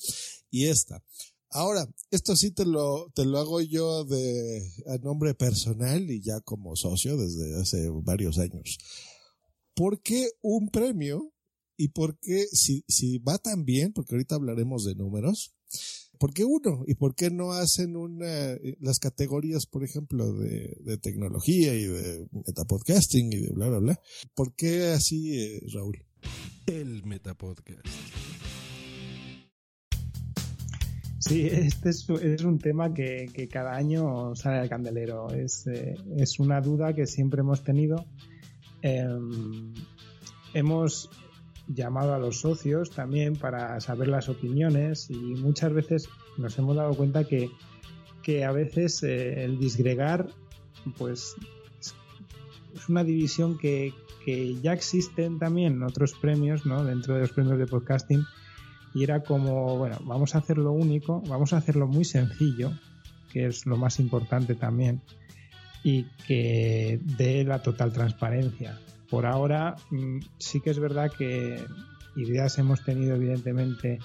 [0.51, 1.03] y esta.
[1.49, 6.43] Ahora, esto sí te lo, te lo hago yo de, a nombre personal y ya
[6.43, 8.77] como socio desde hace varios años.
[9.75, 11.33] ¿Por qué un premio
[11.81, 15.55] ¿Y por qué, si, si va tan bien, porque ahorita hablaremos de números,
[16.19, 16.85] ¿por qué uno?
[16.87, 21.85] ¿Y por qué no hacen una, eh, las categorías, por ejemplo, de, de tecnología y
[21.85, 24.01] de metapodcasting y de bla, bla, bla?
[24.35, 26.05] ¿Por qué así, eh, Raúl?
[26.67, 27.87] El Metapodcast.
[31.19, 35.31] Sí, este es, es un tema que, que, cada año sale al candelero.
[35.31, 38.05] Es, eh, es una duda que siempre hemos tenido.
[38.83, 39.09] Eh,
[40.53, 41.09] hemos
[41.75, 46.95] llamado a los socios también para saber las opiniones y muchas veces nos hemos dado
[46.95, 47.51] cuenta que,
[48.23, 50.29] que a veces eh, el disgregar
[50.99, 51.37] pues
[52.75, 53.93] es una división que,
[54.25, 56.85] que, ya existen también otros premios ¿no?
[56.85, 58.25] dentro de los premios de podcasting
[58.93, 62.73] y era como bueno vamos a hacerlo único vamos a hacerlo muy sencillo
[63.33, 65.03] que es lo más importante también
[65.85, 68.79] y que dé la total transparencia
[69.11, 71.63] por ahora mm, sí que es verdad que
[72.17, 73.99] ideas hemos tenido evidentemente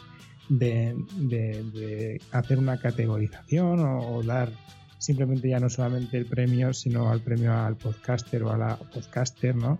[0.50, 4.52] de, hacer una categorización o, dar
[4.98, 9.56] simplemente ya no solamente el premio, sino al premio al podcaster o a la podcaster,
[9.56, 9.80] ¿no?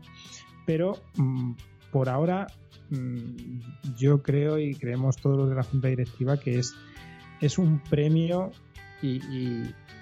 [0.66, 1.54] Pero mm,
[1.92, 2.48] por ahora
[2.90, 6.74] mm, yo creo y creemos todos los de la Junta Directiva que es,
[7.42, 8.52] es un premio
[9.02, 9.20] y,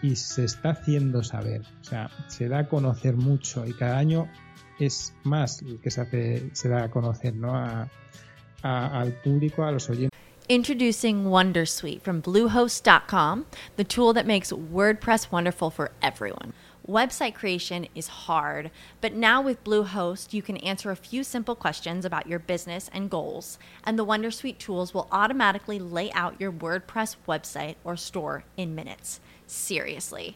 [0.02, 1.62] y se está haciendo saber.
[1.82, 4.30] O sea, se da a conocer mucho y cada año
[4.80, 7.56] es más el que se, hace, se da a conocer ¿no?
[7.56, 7.90] a,
[8.64, 10.10] a, al público, a los oyentes.
[10.50, 13.46] Introducing Wondersuite from Bluehost.com,
[13.78, 16.52] the tool that makes WordPress wonderful for everyone.
[16.86, 22.04] Website creation is hard, but now with Bluehost, you can answer a few simple questions
[22.04, 27.16] about your business and goals, and the Wondersuite tools will automatically lay out your WordPress
[27.26, 29.22] website or store in minutes.
[29.48, 30.36] Seriously.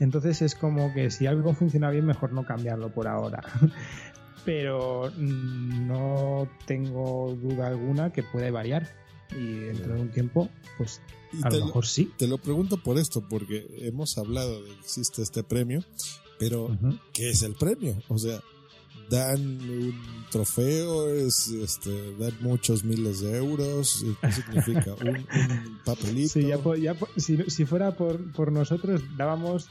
[0.00, 3.42] Entonces es como que si algo funciona bien, mejor no cambiarlo por ahora.
[4.44, 8.88] Pero mm, no tengo duda alguna que puede variar.
[9.38, 11.00] Y dentro de un tiempo, pues
[11.44, 12.10] a lo mejor sí.
[12.16, 15.84] Te lo pregunto por esto, porque hemos hablado de que existe este premio,
[16.38, 16.76] pero
[17.12, 18.02] ¿qué es el premio?
[18.08, 18.40] O sea,
[19.08, 19.94] dan un
[20.30, 24.94] trofeo, es, este, dan muchos miles de euros, ¿qué significa?
[24.94, 25.26] un,
[25.84, 26.30] papelito.
[26.30, 29.68] Sí, ya, ya, si, si, fuera por, por nosotros, dábamos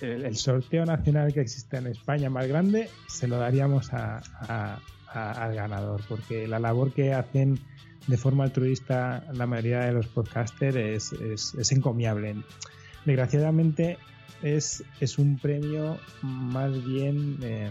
[0.00, 6.48] el, sorteo nacional que existe en España más grande se lo daríamos al ganador, porque
[6.48, 7.60] la labor que hacen
[8.06, 12.36] de forma altruista la mayoría de los podcasters es, encomiable.
[13.04, 13.98] Desgraciadamente
[14.42, 17.70] es, es un premio más bien eh,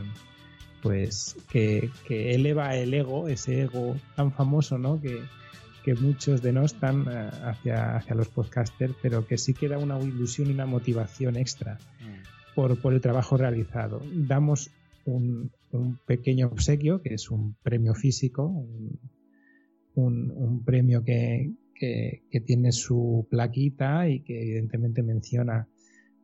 [0.81, 4.99] pues que, que, eleva el ego, ese ego tan famoso, ¿no?
[5.01, 5.21] Que,
[5.83, 10.53] que muchos denostan eh, hacia, hacia los podcasters, pero que sí queda una ilusión y
[10.53, 12.53] una motivación extra mm.
[12.55, 14.01] por, por el trabajo realizado.
[14.13, 14.71] Damos
[15.05, 18.99] un, un, pequeño obsequio, que es un premio físico, un,
[19.95, 25.67] un, premio que, que, tiene su plaquita y que evidentemente menciona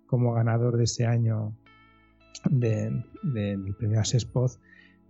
[0.06, 1.58] como ganador de ese año
[2.50, 3.04] del
[3.78, 4.52] premio Spot,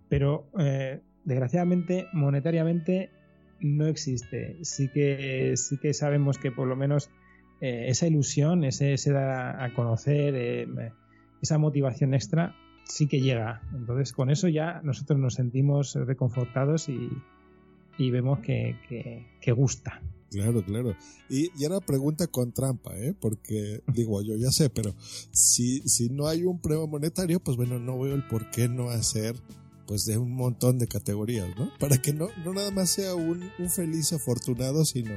[0.10, 3.12] pero eh, desgraciadamente monetariamente
[3.60, 4.58] no existe.
[4.64, 7.10] Sí que, sí que sabemos que por lo menos
[7.62, 10.68] eh, esa ilusión, ese, ese, dar a conocer, eh,
[11.42, 12.56] esa motivación extra,
[12.86, 13.62] sí que llega.
[13.74, 17.10] Entonces con eso ya nosotros nos sentimos reconfortados y,
[17.98, 18.76] y vemos que,
[19.42, 20.02] que, gusta.
[20.30, 20.96] Claro, claro.
[21.30, 23.14] Y, y ahora pregunta con trampa, ¿eh?
[23.20, 24.94] Porque digo, yo ya sé, pero
[25.32, 28.90] si, si no hay un premio monetario, pues bueno, no veo el por qué no
[28.90, 29.36] hacer
[29.88, 31.72] pues de un montón de categorías, ¿no?
[31.80, 35.14] Para que no, no nada más sea un, un feliz afortunado, sino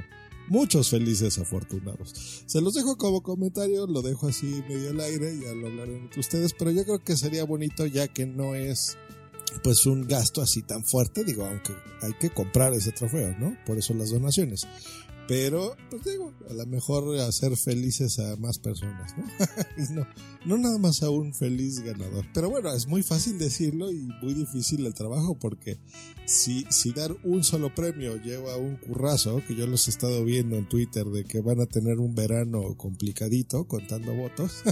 [0.48, 2.44] muchos felices afortunados.
[2.46, 6.20] Se los dejo como comentario, lo dejo así medio al aire, ya lo hablarán entre
[6.20, 8.96] ustedes, pero yo creo que sería bonito ya que no es
[9.62, 13.56] pues un gasto así tan fuerte, digo, aunque hay que comprar ese trofeo, ¿no?
[13.66, 14.66] Por eso las donaciones.
[15.30, 19.24] Pero, pues digo, a lo mejor hacer felices a más personas, ¿no?
[19.94, 20.06] no,
[20.44, 22.26] no nada más a un feliz ganador.
[22.34, 25.78] Pero bueno, es muy fácil decirlo y muy difícil el trabajo porque
[26.24, 30.56] si, si dar un solo premio lleva un currazo, que yo los he estado viendo
[30.56, 34.64] en Twitter de que van a tener un verano complicadito contando votos,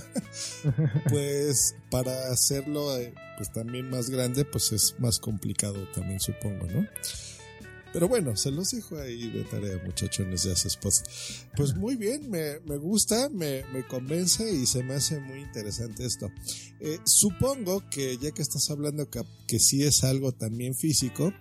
[1.09, 6.85] pues para hacerlo eh, pues también más grande, pues es más complicado también supongo, ¿no?
[7.93, 11.47] Pero bueno, se los dejo ahí de tarea, muchachones de Spots.
[11.57, 16.05] Pues muy bien, me, me gusta, me, me, convence y se me hace muy interesante
[16.05, 16.31] esto.
[16.81, 21.33] Eh, supongo que ya que estás hablando que, que sí es algo también físico,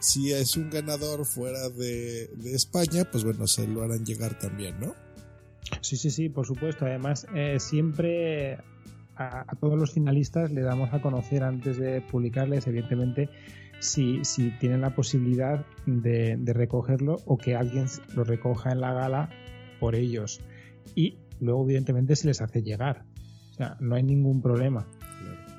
[0.00, 4.78] si es un ganador fuera de, de España, pues bueno, se lo harán llegar también,
[4.80, 4.94] ¿no?
[5.80, 6.84] Sí, sí, sí, por supuesto.
[6.84, 8.58] Además, eh, siempre
[9.16, 13.28] a, todos los finalistas le damos a conocer antes de publicarles, evidentemente,
[13.80, 19.30] si, si tienen la posibilidad de, recogerlo o que alguien lo recoja en la gala
[19.80, 20.40] por ellos.
[20.94, 23.04] Y luego, evidentemente, se les hace llegar.
[23.50, 24.86] O sea, no hay ningún problema.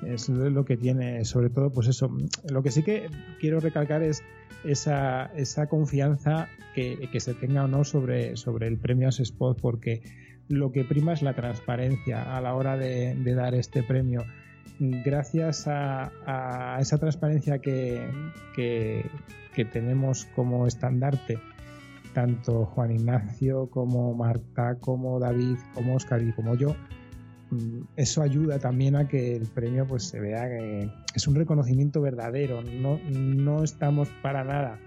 [0.04, 2.10] Es lo que tiene, sobre todo, pues eso.
[2.48, 3.08] Lo que sí que
[3.40, 4.22] quiero recalcar es
[4.64, 10.02] esa, esa confianza que, se tenga o no sobre, sobre el premio Spot, porque
[10.48, 14.24] lo que prima es la transparencia a la hora de dar este premio
[14.78, 18.10] gracias a, esa transparencia que,
[19.72, 21.40] tenemos como estandarte,
[22.14, 26.76] tanto Juan Ignacio como Marta, como David, como Oscar y como yo,
[27.50, 32.00] mm, eso ayuda también a que el premio pues se vea que es un reconocimiento
[32.00, 34.78] verdadero, no, no estamos para nada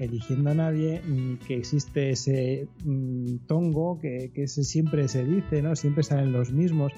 [0.00, 1.00] eligiendo a nadie,
[1.46, 5.74] que existe ese mm, tongo que, que siempre se dice, ¿no?
[5.76, 6.92] Siempre salen los mismos.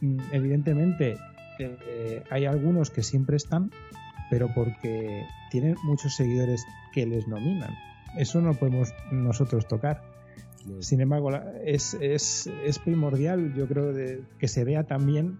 [0.00, 1.16] Mm, evidentemente,
[1.58, 3.70] eh, hay algunos que siempre están,
[4.30, 7.74] pero porque tienen muchos seguidores que les nominan.
[8.16, 10.02] Eso no podemos nosotros tocar.
[10.80, 11.30] Sin embargo,
[11.64, 15.38] es, es, es primordial, yo creo, de, que se vea también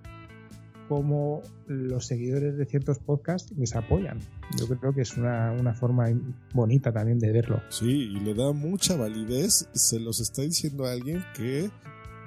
[0.89, 4.19] cómo los seguidores de ciertos podcasts les apoyan.
[4.59, 6.07] Yo creo que es una, una, forma
[6.53, 7.63] bonita también de verlo.
[7.71, 9.69] Sí, y le da mucha validez.
[9.73, 11.71] Se los está diciendo a alguien que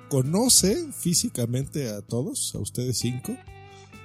[0.09, 3.36] conoce físicamente a todos, a ustedes cinco,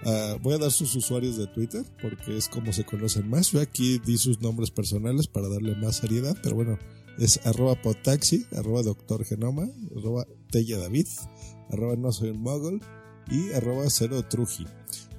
[0.03, 3.51] Uh, voy a dar sus usuarios de Twitter porque es como se conocen más.
[3.51, 6.79] Yo aquí di sus nombres personales para darle más seriedad, pero bueno,
[7.19, 11.07] es arroba potaxi, arroba doctor genoma, arroba tella david,
[11.71, 12.81] arroba no soy un mogul
[13.31, 14.67] y arroba cero truji.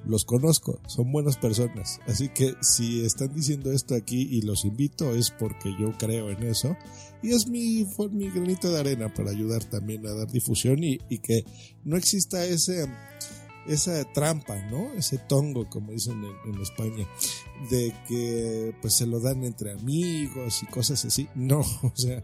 [0.04, 5.14] Los conozco, son buenas personas, así que si están diciendo esto aquí y los invito
[5.14, 6.76] es porque yo creo en eso
[7.22, 11.20] y es mi, mi granito de arena para ayudar también a dar difusión y, y
[11.20, 11.46] que
[11.84, 12.88] no exista ese
[13.68, 14.94] esa trampa, ¿no?
[14.94, 17.08] Ese tongo, como dicen en, España,
[17.70, 21.28] de que pues se lo dan entre amigos y cosas así.
[21.36, 22.24] No, o sea,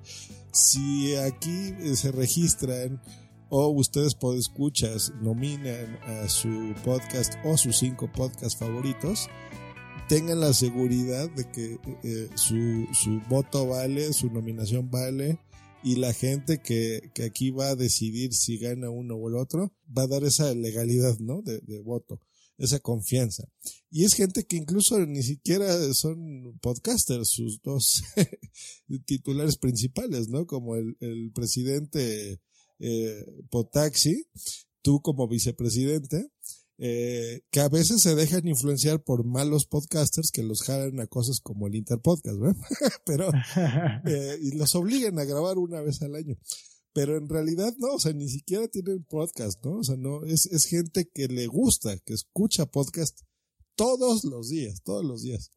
[0.51, 3.01] si aquí se registran
[3.49, 9.29] o ustedes por escuchas nominan a su podcast o sus cinco podcasts favoritos,
[10.07, 15.39] tengan la seguridad de que eh, su, su voto vale, su nominación vale
[15.88, 19.73] y la gente que, que, aquí va a decidir si gana uno o el otro
[19.97, 21.41] va a dar esa legalidad, ¿no?
[21.41, 22.19] De, voto,
[22.57, 23.47] esa confianza.
[23.89, 28.03] Y es gente que incluso ni siquiera son podcasters, sus dos
[29.05, 30.45] titulares principales, ¿no?
[30.45, 32.41] Como el, el presidente
[32.79, 34.27] eh, Potaxi,
[34.81, 36.31] tú como vicepresidente,
[36.80, 41.39] eh, que a veces se dejan influenciar por malos podcasters que los jalan a cosas
[41.39, 42.55] como el Interpodcast, ¿verdad?
[43.05, 43.32] Pero,
[44.05, 46.38] eh, y los obligan a grabar una vez al año.
[46.93, 49.80] Pero en realidad no, o sea, ni siquiera tienen podcast, ¿no?
[49.80, 53.21] O sea, no, es, es gente que le gusta, que escucha podcast
[53.75, 55.51] todos los días, todos los días.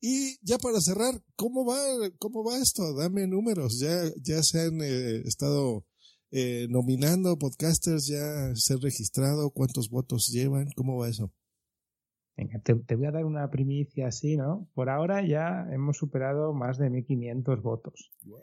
[0.00, 1.78] Y ya para cerrar, ¿cómo va,
[2.18, 2.94] cómo va esto?
[2.94, 3.78] Dame números.
[3.78, 5.84] Ya, ya se han eh, estado
[6.32, 11.32] eh, nominando podcasters, ya se han registrado, cuántos votos llevan, ¿cómo va eso?
[12.36, 14.68] Venga, te, te voy a dar una primicia así, ¿no?
[14.74, 18.12] Por ahora ya hemos superado más de 1.500 votos.
[18.24, 18.40] Wow.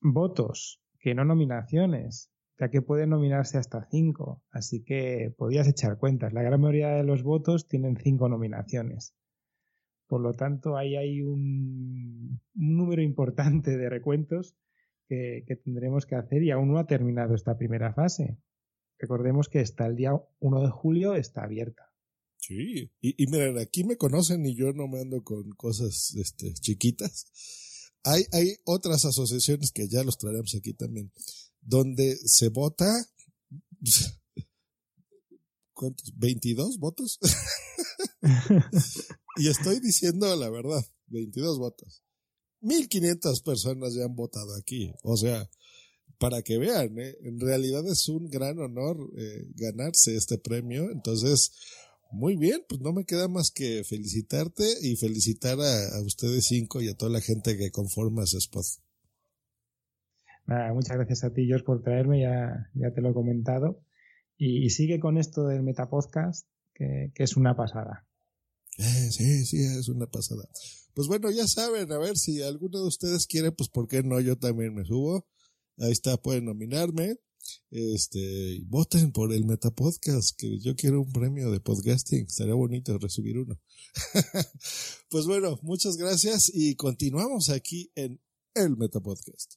[0.00, 4.42] Votos, que no nominaciones, ya que pueden nominarse hasta 5.
[4.50, 6.32] Así que podías echar cuentas.
[6.32, 9.14] La gran mayoría de los votos tienen 5 nominaciones.
[10.08, 14.56] Por lo tanto, ahí hay un, un número importante de recuentos
[15.08, 18.38] que, que, tendremos que hacer y aún no ha terminado esta primera fase.
[18.98, 21.92] Recordemos que hasta el día 1 de julio está abierta.
[22.38, 26.54] Sí, y, y miren, aquí me conocen y yo no me ando con cosas este,
[26.54, 27.26] chiquitas.
[28.04, 31.12] Hay, hay otras asociaciones que ya los traeremos aquí también,
[31.60, 32.86] donde se vota.
[35.72, 36.14] ¿Cuántos?
[36.16, 37.18] ¿22 votos?
[39.36, 42.05] y estoy diciendo la verdad, 22 votos.
[42.66, 44.92] 1500 personas ya han votado aquí.
[45.02, 45.48] O sea,
[46.18, 47.16] para que vean, ¿eh?
[47.22, 50.90] en realidad es un gran honor eh, ganarse este premio.
[50.90, 51.52] Entonces,
[52.10, 56.80] muy bien, pues no me queda más que felicitarte y felicitar a, a ustedes cinco
[56.80, 58.64] y a toda la gente que conforma ese spot.
[60.46, 63.80] Nada, muchas gracias a ti, George, por traerme, ya, ya te lo he comentado.
[64.38, 68.06] Y, y sigue con esto del Metapodcast, que, que es una pasada.
[68.78, 70.44] Eh, sí, sí, es una pasada.
[70.96, 74.18] Pues bueno, ya saben, a ver si alguno de ustedes quiere, pues por qué no,
[74.18, 75.28] yo también me subo.
[75.76, 77.16] Ahí está, pueden nominarme.
[77.70, 82.30] Este, voten por el Metapodcast, que yo quiero un premio de podcasting.
[82.30, 83.60] Sería bonito recibir uno.
[85.10, 88.18] pues bueno, muchas gracias y continuamos aquí en
[88.54, 89.56] el Metapodcast.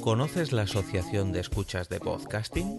[0.00, 2.78] ¿Conoces la Asociación de Escuchas de Podcasting?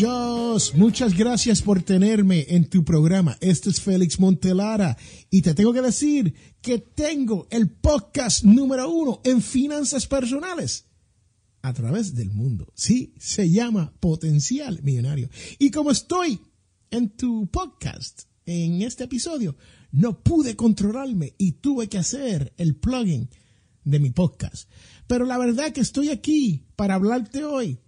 [0.00, 3.36] Jos, muchas gracias por tenerme en tu programa.
[3.42, 4.96] Este es Félix Montelara
[5.28, 10.86] y te tengo que decir que tengo el podcast número uno en finanzas personales
[11.60, 12.72] a través del mundo.
[12.74, 15.28] Sí, se llama Potencial Millonario.
[15.58, 16.40] Y como estoy
[16.90, 19.56] en tu podcast, en este episodio,
[19.92, 23.28] no pude controlarme y tuve que hacer el plugin
[23.84, 24.70] de mi podcast.
[25.06, 27.80] Pero la verdad que estoy aquí para hablarte hoy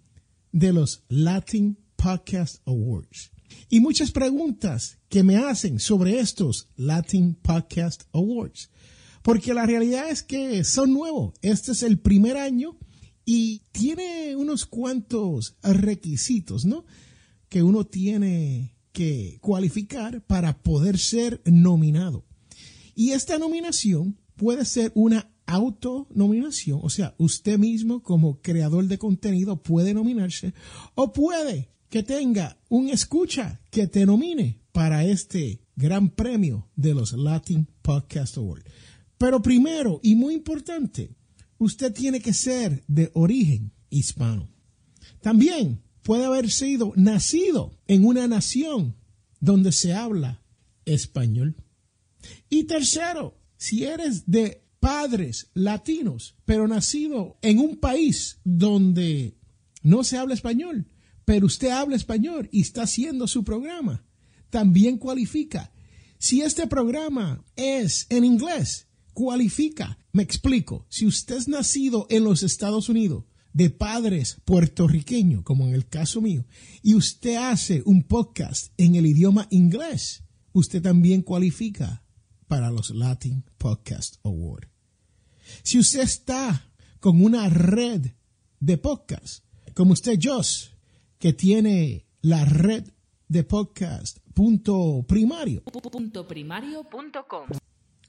[0.52, 3.30] de los Latin Podcast Awards.
[3.68, 8.70] Y muchas preguntas que me hacen sobre estos Latin Podcast Awards.
[9.22, 11.34] Porque la realidad es que son nuevos.
[11.42, 12.76] Este es el primer año
[13.24, 16.86] y tiene unos cuantos requisitos, ¿no?
[17.48, 22.24] Que uno tiene que cualificar para poder ser nominado.
[22.96, 29.62] Y esta nominación puede ser una autonominación, o sea, usted mismo como creador de contenido
[29.62, 30.54] puede nominarse
[30.94, 37.12] o puede que tenga un escucha que te nomine para este gran premio de los
[37.12, 38.64] Latin Podcast Awards.
[39.18, 41.14] Pero primero y muy importante,
[41.58, 44.48] usted tiene que ser de origen hispano.
[45.20, 48.96] También puede haber sido nacido en una nación
[49.38, 50.42] donde se habla
[50.86, 51.56] español.
[52.48, 59.36] Y tercero, si eres de padres latinos, pero nacido en un país donde
[59.82, 60.86] no se habla español,
[61.24, 64.04] pero usted habla español y está haciendo su programa,
[64.50, 65.72] también cualifica.
[66.18, 69.98] Si este programa es en inglés, cualifica.
[70.12, 70.86] Me explico.
[70.88, 76.20] Si usted es nacido en los Estados Unidos, de padres puertorriqueños, como en el caso
[76.20, 76.46] mío,
[76.82, 82.02] y usted hace un podcast en el idioma inglés, usted también cualifica
[82.48, 84.68] para los Latin Podcast Award.
[85.62, 86.70] Si usted está
[87.00, 88.12] con una red
[88.60, 89.44] de podcast,
[89.74, 90.68] como usted, Josh,
[91.22, 92.82] que tiene la red
[93.28, 95.62] de podcast punto primario.
[95.62, 97.46] Punto primario.com.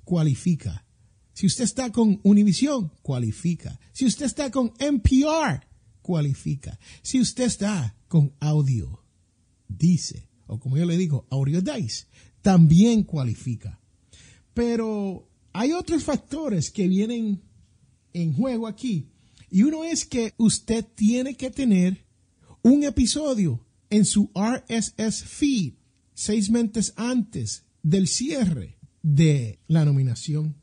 [0.04, 0.84] cualifica.
[1.32, 3.80] Si usted está con Univision, cualifica.
[3.92, 5.64] Si usted está con NPR,
[6.02, 6.80] cualifica.
[7.04, 9.06] Si usted está con Audio,
[9.68, 12.08] dice, o como yo le digo, Audio Dice,
[12.42, 13.80] también cualifica.
[14.56, 17.44] Pero hay otros factores que vienen
[18.12, 19.12] en juego aquí.
[19.52, 22.03] Y uno es que usted tiene que tener
[22.64, 23.60] un episodio
[23.90, 25.74] en su RSS feed
[26.14, 30.56] seis meses antes del cierre de la nominación.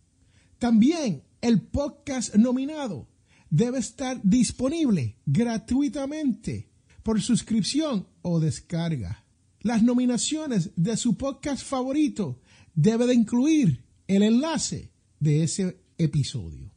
[0.58, 3.06] También el podcast nominado
[3.50, 6.70] debe estar disponible gratuitamente
[7.02, 9.26] por suscripción o descarga.
[9.60, 12.40] Las nominaciones de su podcast favorito
[12.74, 16.72] deben incluir el enlace de ese episodio.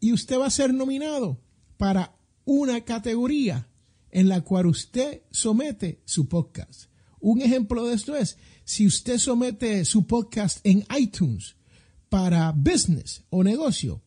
[0.00, 1.40] Y usted va a ser nominado
[1.76, 3.68] para una categoría
[4.14, 6.84] en la cual usted somete su podcast.
[7.18, 11.56] Un ejemplo de esto es, si usted somete su podcast en iTunes
[12.08, 14.02] para business o negocio,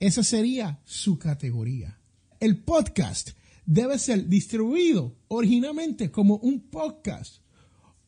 [0.00, 2.00] esa sería su categoría.
[2.40, 3.32] El podcast
[3.66, 7.42] debe ser distribuido originalmente como un podcast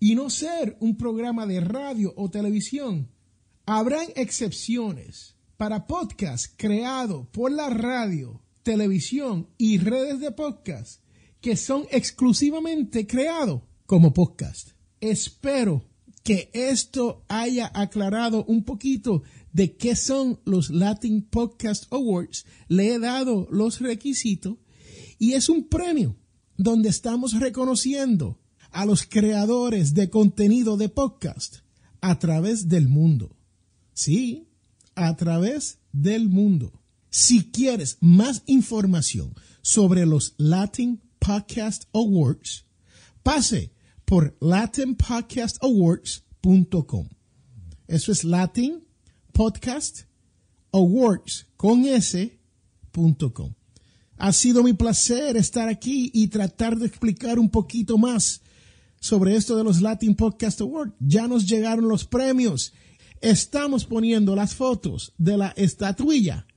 [0.00, 3.10] y no ser un programa de radio o televisión.
[3.66, 11.01] Habrán excepciones para podcast creado por la radio, televisión y redes de podcast
[11.42, 14.70] que son exclusivamente creados como podcast.
[15.00, 15.84] Espero
[16.22, 22.46] que esto haya aclarado un poquito de qué son los Latin Podcast Awards.
[22.68, 24.56] Le he dado los requisitos
[25.18, 26.16] y es un premio
[26.56, 28.38] donde estamos reconociendo
[28.70, 31.56] a los creadores de contenido de podcast
[32.00, 33.36] a través del mundo.
[33.94, 34.46] Sí,
[34.94, 36.72] a través del mundo.
[37.10, 42.66] Si quieres más información sobre los Latin Podcast Awards,
[43.22, 43.72] pase
[44.04, 47.08] por latinpodcastawards.com.
[47.86, 48.82] Eso es Latin
[49.32, 50.06] Podcast
[50.72, 53.54] Awards con S.com.
[54.18, 58.42] Ha sido mi placer estar aquí y tratar de explicar un poquito más
[58.98, 60.94] sobre esto de los Latin Podcast Awards.
[60.98, 62.72] Ya nos llegaron los premios.
[63.20, 66.48] Estamos poniendo las fotos de la estatuilla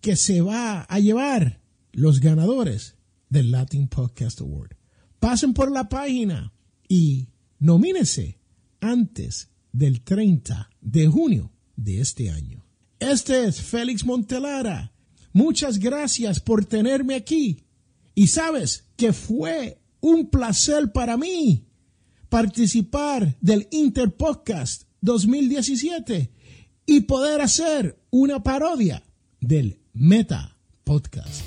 [0.00, 1.60] que se va a llevar
[1.90, 2.93] los ganadores
[3.34, 4.76] del Latin Podcast Award.
[5.18, 6.52] Pasen por la página
[6.88, 8.38] y nomínese
[8.80, 12.64] antes del 30 de junio de este año.
[13.00, 14.92] Este es Félix Montelara.
[15.32, 17.64] Muchas gracias por tenerme aquí.
[18.14, 21.66] Y sabes que fue un placer para mí
[22.28, 26.30] participar del Interpodcast 2017
[26.86, 29.02] y poder hacer una parodia
[29.40, 31.42] del Meta Podcast.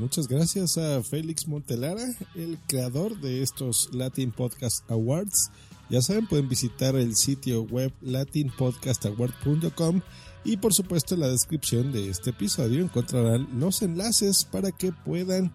[0.00, 5.50] Muchas gracias a Félix Montelara, el creador de estos Latin Podcast Awards.
[5.90, 10.00] Ya saben, pueden visitar el sitio web latinpodcastaward.com
[10.42, 15.52] y por supuesto en la descripción de este episodio encontrarán los enlaces para que puedan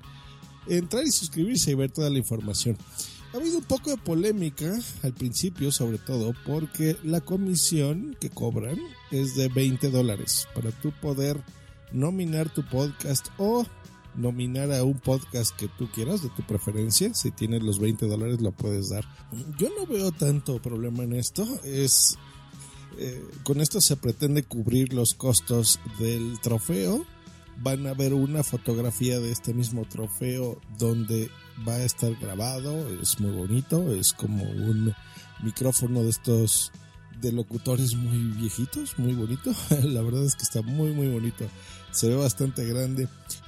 [0.68, 2.78] entrar y suscribirse y ver toda la información.
[3.34, 4.72] Ha habido un poco de polémica
[5.02, 8.78] al principio, sobre todo porque la comisión que cobran
[9.10, 11.44] es de 20 dólares para tú poder
[11.92, 13.66] nominar tu podcast o
[14.18, 17.14] nominar a un podcast que tú quieras, de tu preferencia.
[17.14, 19.06] Si tienes los 20 dólares, lo puedes dar.
[19.58, 21.46] Yo no veo tanto problema en esto.
[21.64, 22.18] Es.
[22.98, 27.06] Eh, con esto se pretende cubrir los costos del trofeo.
[27.58, 31.30] Van a ver una fotografía de este mismo trofeo donde
[31.68, 32.88] va a estar grabado.
[33.02, 33.94] Es muy bonito.
[33.94, 34.94] Es como un
[35.44, 36.72] micrófono de estos
[37.22, 39.54] de locutores muy viejitos, muy bonito.
[39.84, 41.46] La verdad es que está muy, muy bonito.
[41.92, 43.08] Se ve bastante grande.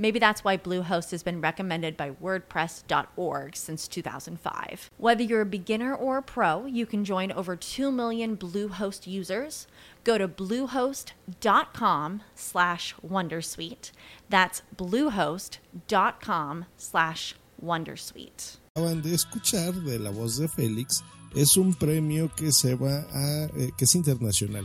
[0.00, 4.90] Maybe that's why Bluehost has been recommended by WordPress.org since 2005.
[4.96, 9.66] Whether you're a beginner or a pro, you can join over 2 million Bluehost users.
[10.02, 13.92] Go to bluehost.com slash Wondersuite.
[14.30, 18.56] That's bluehost.com slash Wondersuite.
[18.74, 21.02] Acaban de escuchar de la voz de Félix
[21.34, 24.64] es un premio que se va a eh, que es internacional.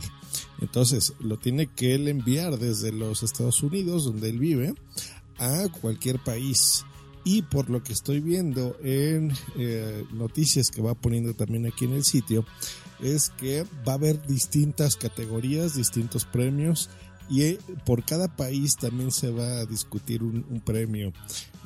[0.60, 4.74] Entonces, lo tiene que él enviar desde los Estados Unidos donde él vive
[5.38, 6.84] a cualquier país.
[7.24, 11.94] Y por lo que estoy viendo en eh, noticias que va poniendo también aquí en
[11.94, 12.46] el sitio,
[13.00, 16.88] es que va a haber distintas categorías, distintos premios
[17.28, 21.12] y eh, por cada país también se va a discutir un, premio.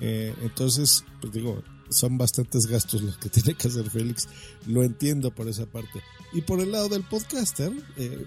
[0.00, 4.28] Eh, entonces, pues digo, son bastantes gastos los que tiene que hacer Félix,
[4.66, 6.00] lo entiendo por esa parte.
[6.32, 7.70] Y por el lado del podcaster,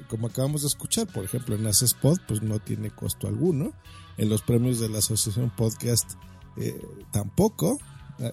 [0.08, 3.74] como acabamos de escuchar, por ejemplo en Spot, pues no tiene costo alguno.
[4.18, 6.12] En los premios de la Asociación Podcast
[6.58, 6.80] eh,
[7.12, 7.78] tampoco.
[8.20, 8.32] Eh,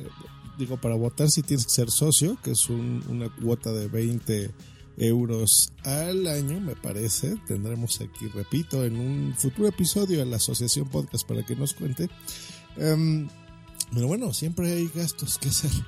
[0.58, 4.50] digo, para votar si tienes que ser socio, que es un, una cuota de 20
[4.98, 7.36] euros al año, me parece.
[7.46, 12.08] Tendremos aquí, repito, en un futuro episodio de la Asociación Podcast para que nos cuente.
[12.76, 13.28] Um,
[13.92, 15.70] pero bueno, siempre hay gastos que hacer.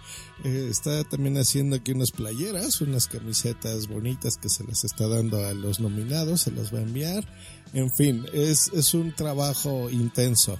[0.44, 5.46] Eh, está también haciendo aquí unas playeras, unas camisetas bonitas que se les está dando
[5.46, 7.24] a los nominados, se las va a enviar.
[7.72, 10.58] En fin, es, es un trabajo intenso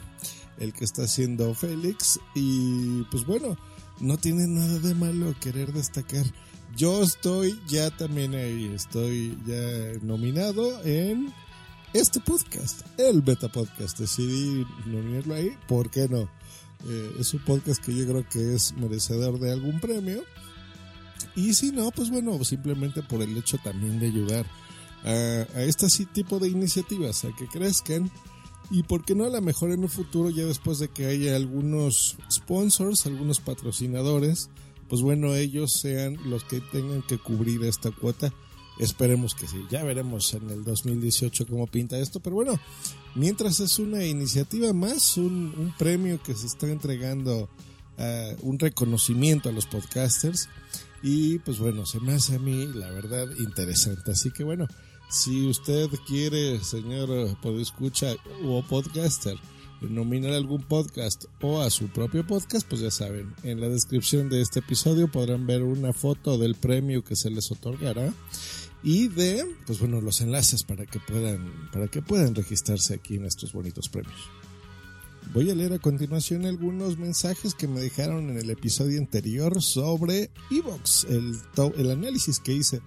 [0.59, 3.57] el que está haciendo Félix y pues bueno,
[4.01, 6.25] no tiene nada de malo querer destacar.
[6.77, 11.33] Yo estoy ya también ahí, estoy ya nominado en
[11.93, 13.99] este podcast, el Beta Podcast.
[13.99, 16.31] Decidí nominarlo ahí, ¿por qué no?
[16.89, 20.23] Eh, es un podcast que yo creo que es merecedor de algún premio.
[21.37, 24.47] Y si no, pues bueno, simplemente por el hecho también de ayudar
[25.05, 28.11] a, a este tipo de iniciativas a que crezcan.
[28.71, 31.37] Y por qué no a lo mejor en un futuro, ya después de que haya
[31.37, 34.49] algunos sponsors, algunos patrocinadores,
[34.93, 38.31] pues bueno, ellos sean los que tengan que cubrir esta cuota.
[38.79, 39.65] Esperemos que sí.
[39.71, 42.21] Ya veremos en el 2018 cómo pinta esto.
[42.21, 42.61] Pero bueno,
[43.15, 47.49] mientras es una iniciativa más, un, premio que se está entregando,
[47.99, 50.51] uh, un reconocimiento a los podcasters.
[51.03, 54.11] Y pues bueno, se me hace a mí, la verdad, interesante.
[54.11, 54.67] Así que bueno,
[55.13, 58.15] si usted quiere, señor podescucha
[58.47, 59.37] o podcaster,
[59.83, 64.41] nominar algún podcast o a su propio podcast, pues ya saben, en la descripción de
[64.41, 68.15] este episodio podrán ver una foto del premio que se les otorgará
[68.83, 73.27] y de, pues bueno, los enlaces para que puedan, para que puedan registrarse aquí en
[73.27, 74.31] estos bonitos premios.
[75.35, 80.31] Voy a leer a continuación algunos mensajes que me dejaron en el episodio anterior sobre
[80.51, 81.39] Evox, el,
[81.77, 82.81] el análisis que hice.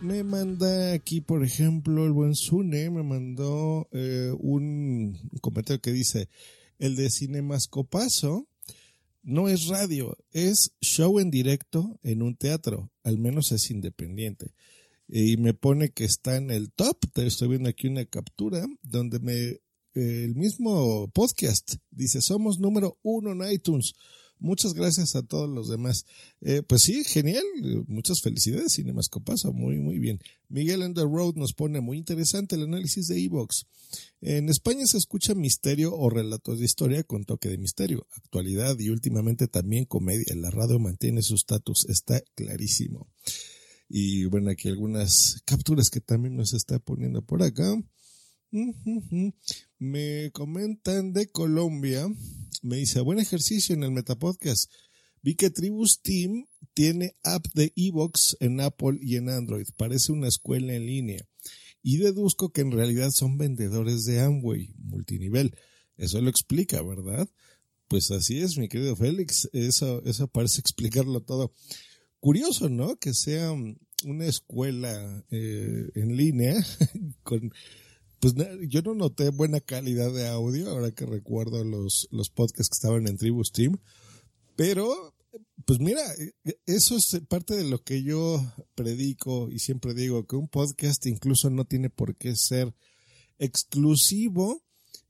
[0.00, 6.28] Me manda aquí, por ejemplo, el buen Sune me mandó eh, un comentario que dice,
[6.78, 8.46] el de Cinemascopazo
[9.22, 14.54] no es radio, es show en directo en un teatro, al menos es independiente.
[15.08, 19.34] Y me pone que está en el top, estoy viendo aquí una captura donde me,
[19.34, 19.60] eh,
[19.94, 23.94] el mismo podcast dice, somos número uno en iTunes.
[24.40, 26.06] Muchas gracias a todos los demás.
[26.40, 27.44] Eh, pues sí, genial.
[27.86, 29.52] Muchas felicidades, Cinemascopazo.
[29.52, 30.18] Muy, muy bien.
[30.48, 33.66] Miguel Under Road nos pone muy interesante el análisis de Evox.
[34.22, 38.88] En España se escucha misterio o relatos de historia con toque de misterio, actualidad y
[38.88, 40.34] últimamente también comedia.
[40.36, 43.08] La radio mantiene su estatus, está clarísimo.
[43.90, 47.76] Y bueno, aquí algunas capturas que también nos está poniendo por acá.
[49.78, 52.08] Me comentan de Colombia,
[52.62, 54.70] me dice, buen ejercicio en el Metapodcast.
[55.22, 59.66] Vi que Tribus Team tiene app de Evox en Apple y en Android.
[59.76, 61.26] Parece una escuela en línea.
[61.82, 65.54] Y deduzco que en realidad son vendedores de Amway, multinivel.
[65.96, 67.28] Eso lo explica, ¿verdad?
[67.88, 69.48] Pues así es, mi querido Félix.
[69.52, 71.52] Eso, eso parece explicarlo todo.
[72.18, 72.96] Curioso, ¿no?
[72.96, 76.54] Que sea una escuela eh, en línea
[77.22, 77.52] con
[78.20, 78.34] pues
[78.68, 83.06] yo no noté buena calidad de audio, ahora que recuerdo los, los podcasts que estaban
[83.06, 83.78] en Tribus Team,
[84.56, 85.14] pero
[85.64, 86.02] pues mira,
[86.66, 88.44] eso es parte de lo que yo
[88.74, 92.74] predico y siempre digo, que un podcast incluso no tiene por qué ser
[93.38, 94.62] exclusivo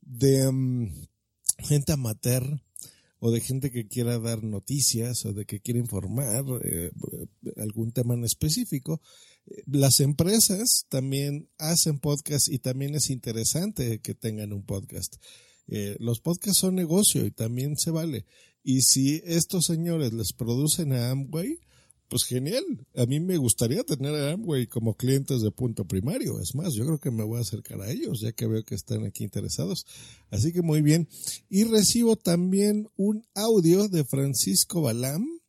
[0.03, 0.93] de um,
[1.59, 2.63] gente amateur
[3.19, 6.91] o de gente que quiera dar noticias o de que quiera informar eh,
[7.57, 9.01] algún tema en específico
[9.66, 15.16] las empresas también hacen podcast y también es interesante que tengan un podcast.
[15.66, 18.26] Eh, los podcasts son negocio y también se vale.
[18.62, 21.61] Y si estos señores les producen a Amway,
[22.11, 22.64] pues genial.
[22.96, 26.40] A mí me gustaría tener a Amway como clientes de punto primario.
[26.40, 28.74] Es más, yo creo que me voy a acercar a ellos, ya que veo que
[28.74, 29.86] están aquí interesados.
[30.28, 31.09] Así que muy bien.
[31.48, 35.39] Y recibo también un audio de Francisco Balam.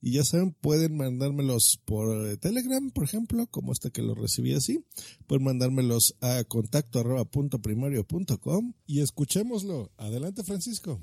[0.00, 4.84] Y ya saben, pueden mandármelos por Telegram, por ejemplo, como este que lo recibí así.
[5.26, 9.90] Pueden mandármelos a contacto arroba punto primario punto com y escuchémoslo.
[9.96, 11.00] Adelante, Francisco.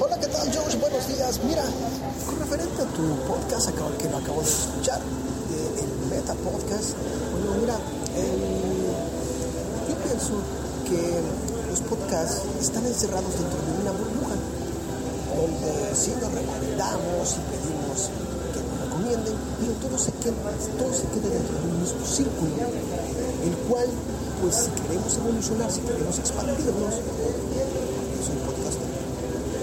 [0.00, 0.76] Hola, ¿qué tal, George?
[0.78, 1.40] Buenos días.
[1.44, 1.62] Mira,
[2.26, 3.70] con referente a tu podcast,
[4.02, 5.00] que lo acabo de escuchar,
[5.80, 6.96] el Meta Podcast,
[7.32, 7.78] bueno, mira,
[8.16, 10.42] el- yo pienso
[10.88, 11.20] que
[11.70, 14.34] los podcasts están encerrados dentro de una burbuja,
[15.36, 17.75] donde sí nos recomendamos y pedimos
[18.52, 20.36] que nos recomienden, pero todo se queda,
[20.78, 23.88] todo se queda dentro de un mismo círculo, el cual,
[24.42, 26.94] pues si queremos evolucionar, si queremos expandirnos,
[28.24, 28.88] soy podcaster,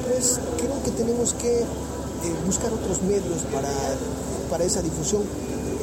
[0.10, 1.66] pues creo que tenemos que eh,
[2.46, 3.70] buscar otros medios para,
[4.50, 5.24] para esa difusión.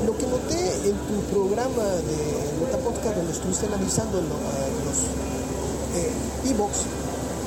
[0.06, 2.18] Lo que noté en tu programa de
[2.58, 4.98] Nota Podcast, donde estuviste analizando lo- eh, los
[6.00, 6.88] eh, e-books,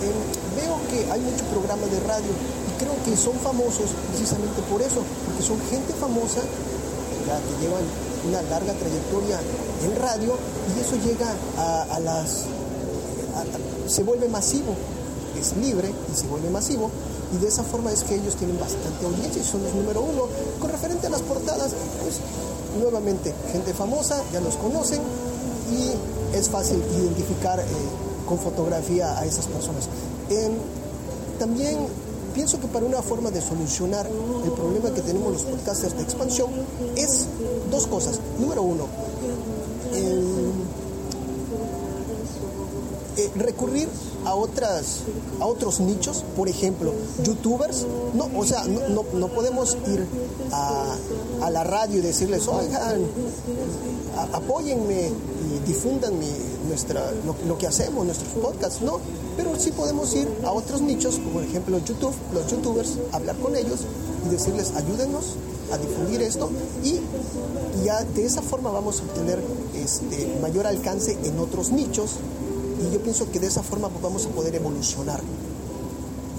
[0.06, 0.14] eh,
[0.62, 2.30] veo que hay mucho programa de radio
[2.78, 6.42] creo que son famosos precisamente por eso, porque son gente famosa
[7.28, 7.84] ya que llevan
[8.28, 9.40] una larga trayectoria
[9.84, 10.36] en radio
[10.76, 12.46] y eso llega a, las
[13.88, 14.76] se vuelve masivo,
[15.40, 16.90] es libre y se vuelve masivo.
[17.34, 20.28] Y de esa forma es que ellos tienen bastante audiencia y son los número uno.
[20.60, 21.72] Con referente a las portadas,
[22.02, 22.20] pues
[22.80, 25.02] nuevamente, gente famosa, ya los conocen
[25.72, 27.64] y es fácil identificar eh,
[28.28, 29.90] con fotografía a esas personas.
[30.30, 30.54] Em,
[31.40, 31.88] también
[32.34, 36.50] pienso que para una forma de solucionar el problema que tenemos los podcasters de expansión
[36.96, 37.28] es
[37.70, 38.20] dos cosas.
[38.40, 38.88] Número uno,
[43.16, 43.88] eh, recurrir
[44.26, 45.02] a otras
[45.40, 50.08] a otros nichos por ejemplo youtubers no o sea no, no, podemos ir
[50.52, 50.96] a,
[51.42, 53.02] a la radio y decirles oigan
[54.34, 56.28] apóyenme y difundan mi,
[56.68, 57.12] nuestra
[57.48, 59.00] lo, que hacemos nuestros podcasts no
[59.38, 63.56] pero sí podemos ir a otros nichos como por ejemplo youtube los youtubers hablar con
[63.56, 63.82] ellos
[64.26, 65.36] y decirles ayúdenos
[65.72, 66.50] a difundir esto
[66.84, 67.00] y
[67.84, 69.40] ya de esa forma vamos a obtener
[69.76, 72.12] este mayor alcance en otros nichos.
[72.82, 75.22] Y yo pienso que de esa forma pues, vamos a poder evolucionar.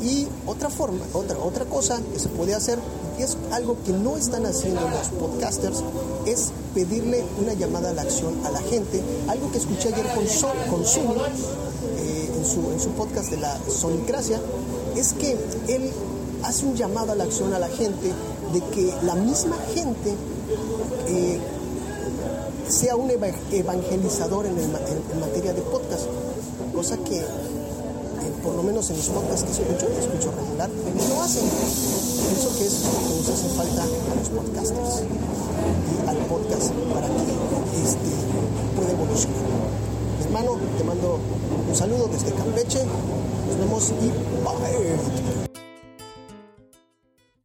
[0.02, 2.78] Y otra forma, otra, otra cosa que se puede hacer,
[3.18, 5.82] y es algo que no están haciendo los podcasters,
[6.26, 10.26] es pedirle una llamada a la acción a la gente, algo que escuché ayer con,
[10.28, 14.40] Son, con eh, en, su, en su podcast de la Sonicracia,
[14.96, 15.36] es que
[15.68, 15.90] él
[16.42, 18.12] hace un llamado a la acción a la gente
[18.52, 20.14] de que la misma gente
[21.08, 21.38] eh,
[22.68, 26.04] sea un eva- evangelizador en, en- materia de podcast,
[26.74, 27.22] cosa que
[28.44, 31.48] por lo menos en los podcasts que escucho, y escucho regular, no hacen.
[31.48, 37.08] Pienso que es lo que nos hace falta a los podcasters y al podcast para
[37.08, 37.22] que
[37.82, 38.10] este,
[38.76, 39.40] pueda evolucionar.
[40.18, 41.18] Mi hermano, te mando
[41.68, 44.08] un saludo desde Campeche, nos vemos y
[44.44, 45.54] bye.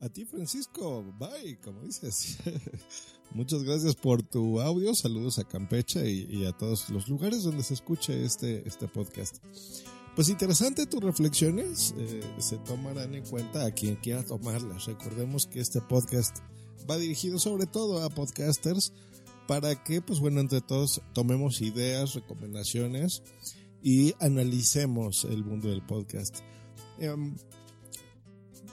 [0.02, 1.04] A ti, Francisco.
[1.18, 2.38] Bye, como dices.
[3.32, 4.94] Muchas gracias por tu audio.
[4.96, 9.38] Saludos a Campeche y, y a todos los lugares donde se escuche este, este podcast.
[10.20, 11.96] Pues interesante tus reflexiones.
[11.98, 14.86] eh, se tomarán en cuenta a quien quiera tomarlas.
[14.86, 16.40] Recordemos que este podcast
[16.92, 18.92] va dirigido sobre todo a podcasters
[19.48, 23.24] para que, pues bueno, entre todos tomemos ideas, recomendaciones
[23.82, 26.40] y analicemos el mundo del podcast.
[26.98, 27.38] Em,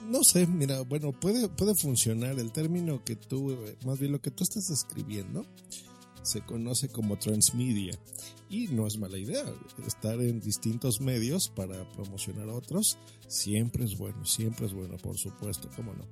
[0.05, 4.19] no sé, mira, bueno, puede, puede funcionar el término que tú, eh, más bien lo
[4.19, 5.45] que tú estás describiendo,
[6.27, 7.97] se conoce como transmedia
[8.49, 9.45] y no es mala idea.
[9.85, 12.97] Estar en distintos medios para promocionar a otros
[13.27, 16.05] siempre es bueno, siempre es bueno, por supuesto, cómo no.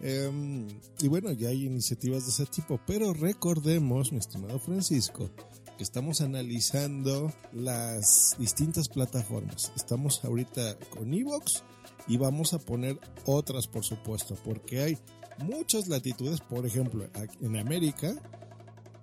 [0.00, 0.66] Em,
[1.00, 5.30] y bueno, ya hay iniciativas de ese tipo, pero recordemos, mi estimado Francisco,
[5.78, 9.72] que estamos analizando las distintas plataformas.
[9.76, 11.62] Estamos ahorita con Evox
[12.08, 14.98] y vamos a poner otras, por supuesto, porque hay
[15.38, 16.40] muchas latitudes.
[16.40, 17.08] Por ejemplo,
[17.40, 18.14] en América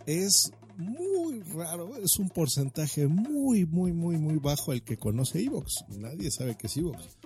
[0.06, 5.86] es muy raro, es un porcentaje muy, muy, muy, muy bajo el que conoce Evox.
[5.90, 7.18] Nadie sabe qué es Evox.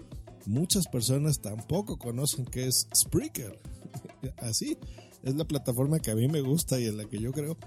[0.46, 3.60] Muchas personas tampoco conocen qué es Spreaker.
[4.38, 4.78] Así,
[5.24, 7.58] es la plataforma que a mí me gusta y en la que yo creo.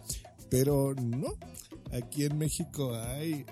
[0.51, 1.29] Pero no,
[1.93, 3.47] aquí en México hay eh,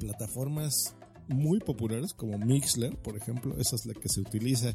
[0.00, 0.94] plataformas
[1.28, 4.74] muy populares como Mixler, por ejemplo, esa es la que se utiliza,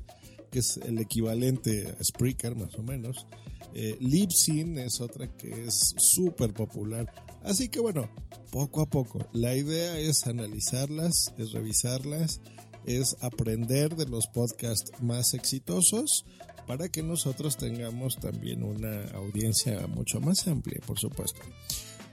[0.49, 3.27] que es el equivalente a Spreaker más o menos.
[3.73, 7.11] Eh, Libsyn es otra que es súper popular.
[7.43, 8.09] Así que bueno,
[8.51, 9.27] poco a poco.
[9.33, 12.41] La idea es analizarlas, es revisarlas
[12.85, 16.25] es aprender de los podcasts más exitosos
[16.67, 21.39] para que nosotros tengamos también una audiencia mucho más amplia, por supuesto.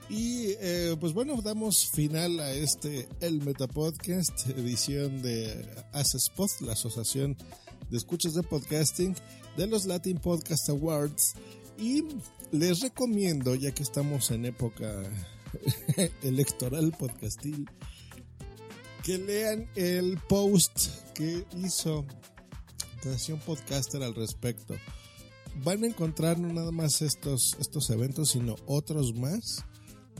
[0.09, 6.73] Y eh, pues bueno, damos final a este El Meta Podcast, edición de ASESPOD, la
[6.73, 7.35] Asociación
[7.89, 9.15] de Escuchas de Podcasting
[9.55, 11.33] de los Latin Podcast Awards.
[11.77, 12.03] Y
[12.51, 15.03] les recomiendo, ya que estamos en época
[16.23, 17.69] electoral podcastil,
[19.03, 22.05] que lean el post que hizo
[23.05, 24.75] Nación Podcaster al respecto.
[25.63, 29.63] Van a encontrar no nada más estos, estos eventos, sino otros más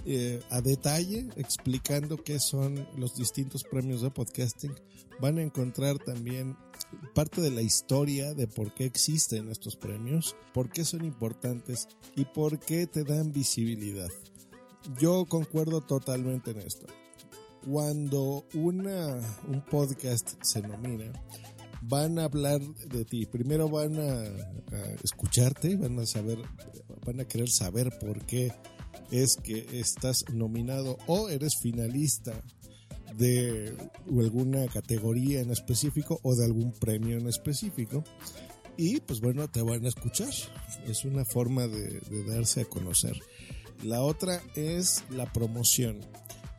[0.06, 4.74] eh, a detalle explicando qué son los distintos premios de podcasting.
[5.20, 6.56] Van a encontrar también
[7.14, 12.26] parte de la historia de por qué existen estos premios, por qué son importantes y
[12.26, 14.10] por qué te dan visibilidad.
[15.00, 16.86] Yo concuerdo totalmente en esto.
[17.66, 21.12] Cuando una, un podcast se nomina,
[21.82, 23.26] van a hablar de ti.
[23.26, 24.22] Primero van a,
[24.76, 26.40] a escucharte, van a saber,
[27.06, 28.54] van a querer saber por qué
[29.12, 32.42] es que estás nominado o eres finalista
[33.16, 33.76] de
[34.08, 38.04] alguna categoría en específico o de algún premio en específico.
[38.78, 40.30] Y pues bueno, te van a escuchar.
[40.88, 43.20] Es una forma de, darse a conocer.
[43.84, 46.00] La otra es la promoción.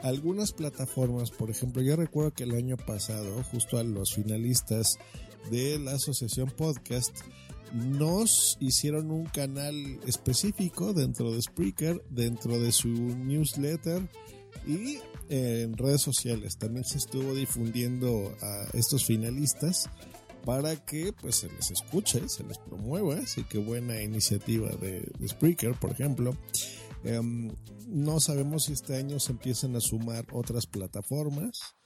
[0.01, 4.99] Algunas plataformas, por ejemplo, yo recuerdo que el año pasado, justo a los finalistas
[5.51, 7.17] de la Asociación Podcast,
[7.73, 9.75] nos hicieron un canal
[10.07, 14.09] específico dentro de Spreaker, dentro de su newsletter
[14.67, 16.59] y en redes sociales.
[16.59, 19.89] También se estuvo difundiendo a estos finalistas
[20.45, 25.75] para que pues se les escuche, se les promueva, así que buena iniciativa de, Spreaker,
[25.75, 26.37] por ejemplo.
[27.05, 27.51] Em,
[27.87, 31.77] no sabemos si este año se empiezan a sumar otras plataformas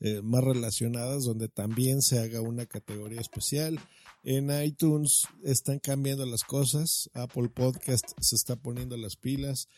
[0.00, 3.78] eh, más relacionadas donde también se haga una categoría especial.
[4.24, 7.10] En iTunes están cambiando las cosas.
[7.12, 9.68] Apple Podcast se está poniendo las pilas.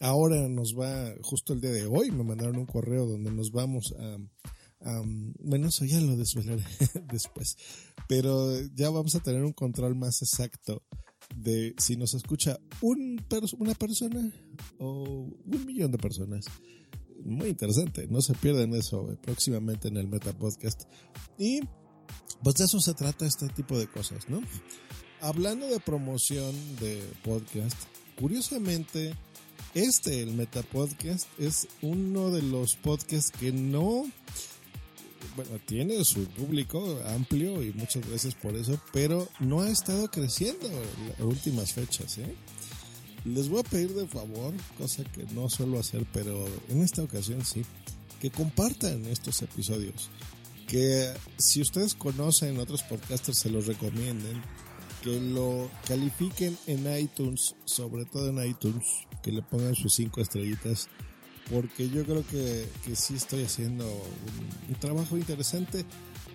[0.00, 3.94] Ahora nos va, justo el día de hoy, me mandaron un correo donde nos vamos
[3.98, 4.18] a,
[5.38, 6.64] bueno, eso ya lo desvelaré
[7.12, 7.56] después.
[8.08, 10.82] Pero ya vamos a tener un control más exacto
[11.36, 13.24] de si nos escucha un
[13.58, 14.32] una persona
[14.78, 16.46] o un millón de personas.
[17.24, 20.82] Muy interesante, no se pierdan eso próximamente en el Meta Podcast.
[21.38, 21.60] Y
[22.42, 24.42] pues de eso se trata este tipo de cosas, ¿no?
[25.20, 27.76] Hablando de promoción de podcast,
[28.18, 29.14] curiosamente,
[29.74, 34.04] este, el Meta Podcast, es uno de los podcasts que no,
[35.36, 40.66] bueno, tiene su público amplio y muchas veces por eso, pero no ha estado creciendo
[40.66, 42.34] en las últimas fechas, ¿eh?
[43.24, 47.44] Les voy a pedir de favor, cosa que no suelo hacer, pero en esta ocasión
[47.44, 47.62] sí,
[48.20, 50.10] que compartan estos episodios
[50.72, 54.40] que si ustedes conocen otros podcasters se los recomienden,
[55.02, 58.82] que lo califiquen en iTunes, sobre todo en iTunes,
[59.22, 60.88] que le pongan sus cinco estrellitas,
[61.50, 65.84] porque yo creo que, que sí estoy haciendo un, trabajo interesante,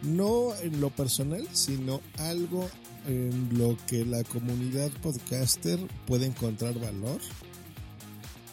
[0.04, 2.70] no en lo personal, sino algo
[3.08, 7.20] en lo que la comunidad podcaster puede encontrar valor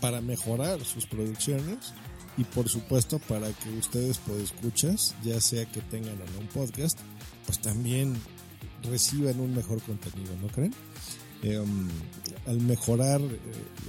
[0.01, 1.93] para mejorar sus producciones
[2.37, 6.49] y por supuesto para que ustedes pues escuchas, ya sea que tengan o no un
[6.49, 6.99] podcast,
[7.47, 8.15] pues también
[8.83, 10.75] reciban un mejor contenido, ¿no creen?
[11.43, 11.89] Em,
[12.47, 13.39] al mejorar eh,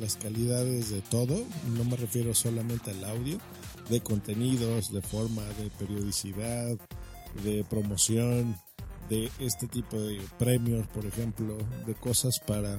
[0.01, 1.43] las calidades de todo,
[1.75, 3.37] no me refiero solamente al audio,
[3.89, 6.77] de contenidos, de forma, de periodicidad,
[7.43, 8.57] de promoción,
[9.09, 12.77] de este tipo de premios, por ejemplo, de cosas para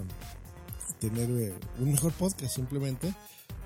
[1.00, 3.14] tener eh, un mejor podcast simplemente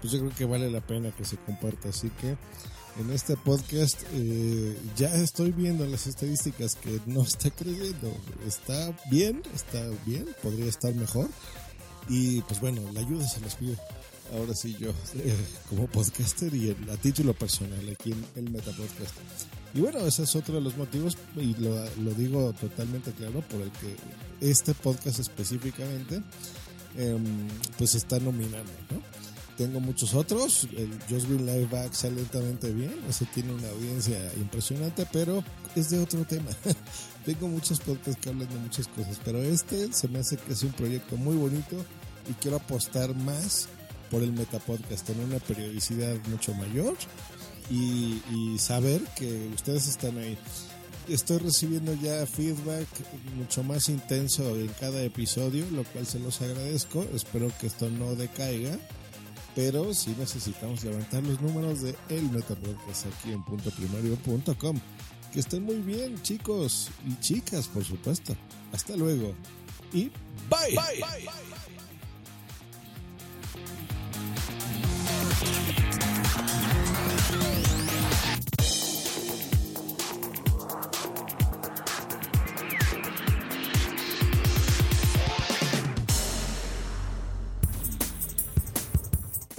[0.01, 1.89] pues yo creo que vale la pena que se comparta.
[1.89, 2.37] Así que
[2.99, 8.15] en este podcast eh, ya estoy viendo las estadísticas que no está creciendo.
[8.47, 11.29] Está bien, está bien, podría estar mejor.
[12.09, 13.77] Y pues bueno, la ayuda se les pido.
[14.33, 14.93] Ahora sí yo,
[15.69, 19.15] como podcaster y a título personal aquí en el Metapodcast.
[19.75, 23.61] Y bueno, ese es otro de los motivos, y lo, lo digo totalmente claro, por
[23.61, 23.97] el que
[24.41, 26.23] este podcast específicamente,
[26.97, 27.19] eh,
[27.79, 29.01] pues está nominando, ¿no?
[29.61, 30.67] Tengo muchos otros.
[30.75, 32.95] El Just Green Live va excelentemente bien.
[33.11, 35.45] Ese tiene una audiencia impresionante, pero
[35.77, 36.51] es de otro tema.
[37.27, 40.63] tengo muchos podcasts que hablan de muchas cosas, pero este se me hace que es
[40.63, 41.77] un proyecto muy bonito
[42.31, 43.69] y quiero apostar más
[44.11, 46.97] por el Metapodcast, tener una periodicidad mucho mayor
[47.69, 50.39] y, y saber que ustedes están ahí
[51.07, 52.89] estoy recibiendo ya feedback
[53.37, 57.05] mucho más intenso en cada episodio, lo cual se los agradezco.
[57.15, 58.79] Espero que esto no decaiga
[59.55, 64.81] pero sí necesitamos levantar los números de el Metapodcast aquí en puntoprimario.com.
[65.33, 68.37] Que estén muy bien, chicos y chicas, por supuesto.
[68.73, 69.35] Hasta luego.
[69.93, 70.11] Y
[70.49, 70.75] bye.
[70.75, 71.29] bye.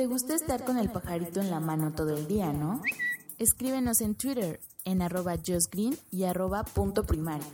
[0.01, 2.81] ¿Te gusta estar con el pajarito en la mano todo el día, no?
[3.37, 7.45] Escríbenos en Twitter en arroba justgreen y arroba punto primario.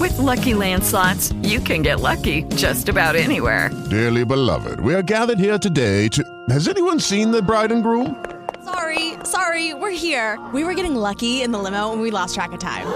[0.00, 3.70] With lucky landslots, you can get lucky just about anywhere.
[3.88, 6.24] Dearly beloved, we are gathered here today to.
[6.50, 8.16] Has anyone seen the bride and groom?
[8.64, 10.40] Sorry, sorry, we're here.
[10.52, 12.88] We were getting lucky in the limo and we lost track of time.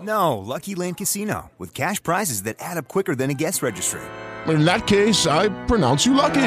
[0.00, 4.02] No, Lucky Land Casino, with cash prizes that add up quicker than a guest registry.
[4.46, 6.46] In that case, I pronounce you lucky.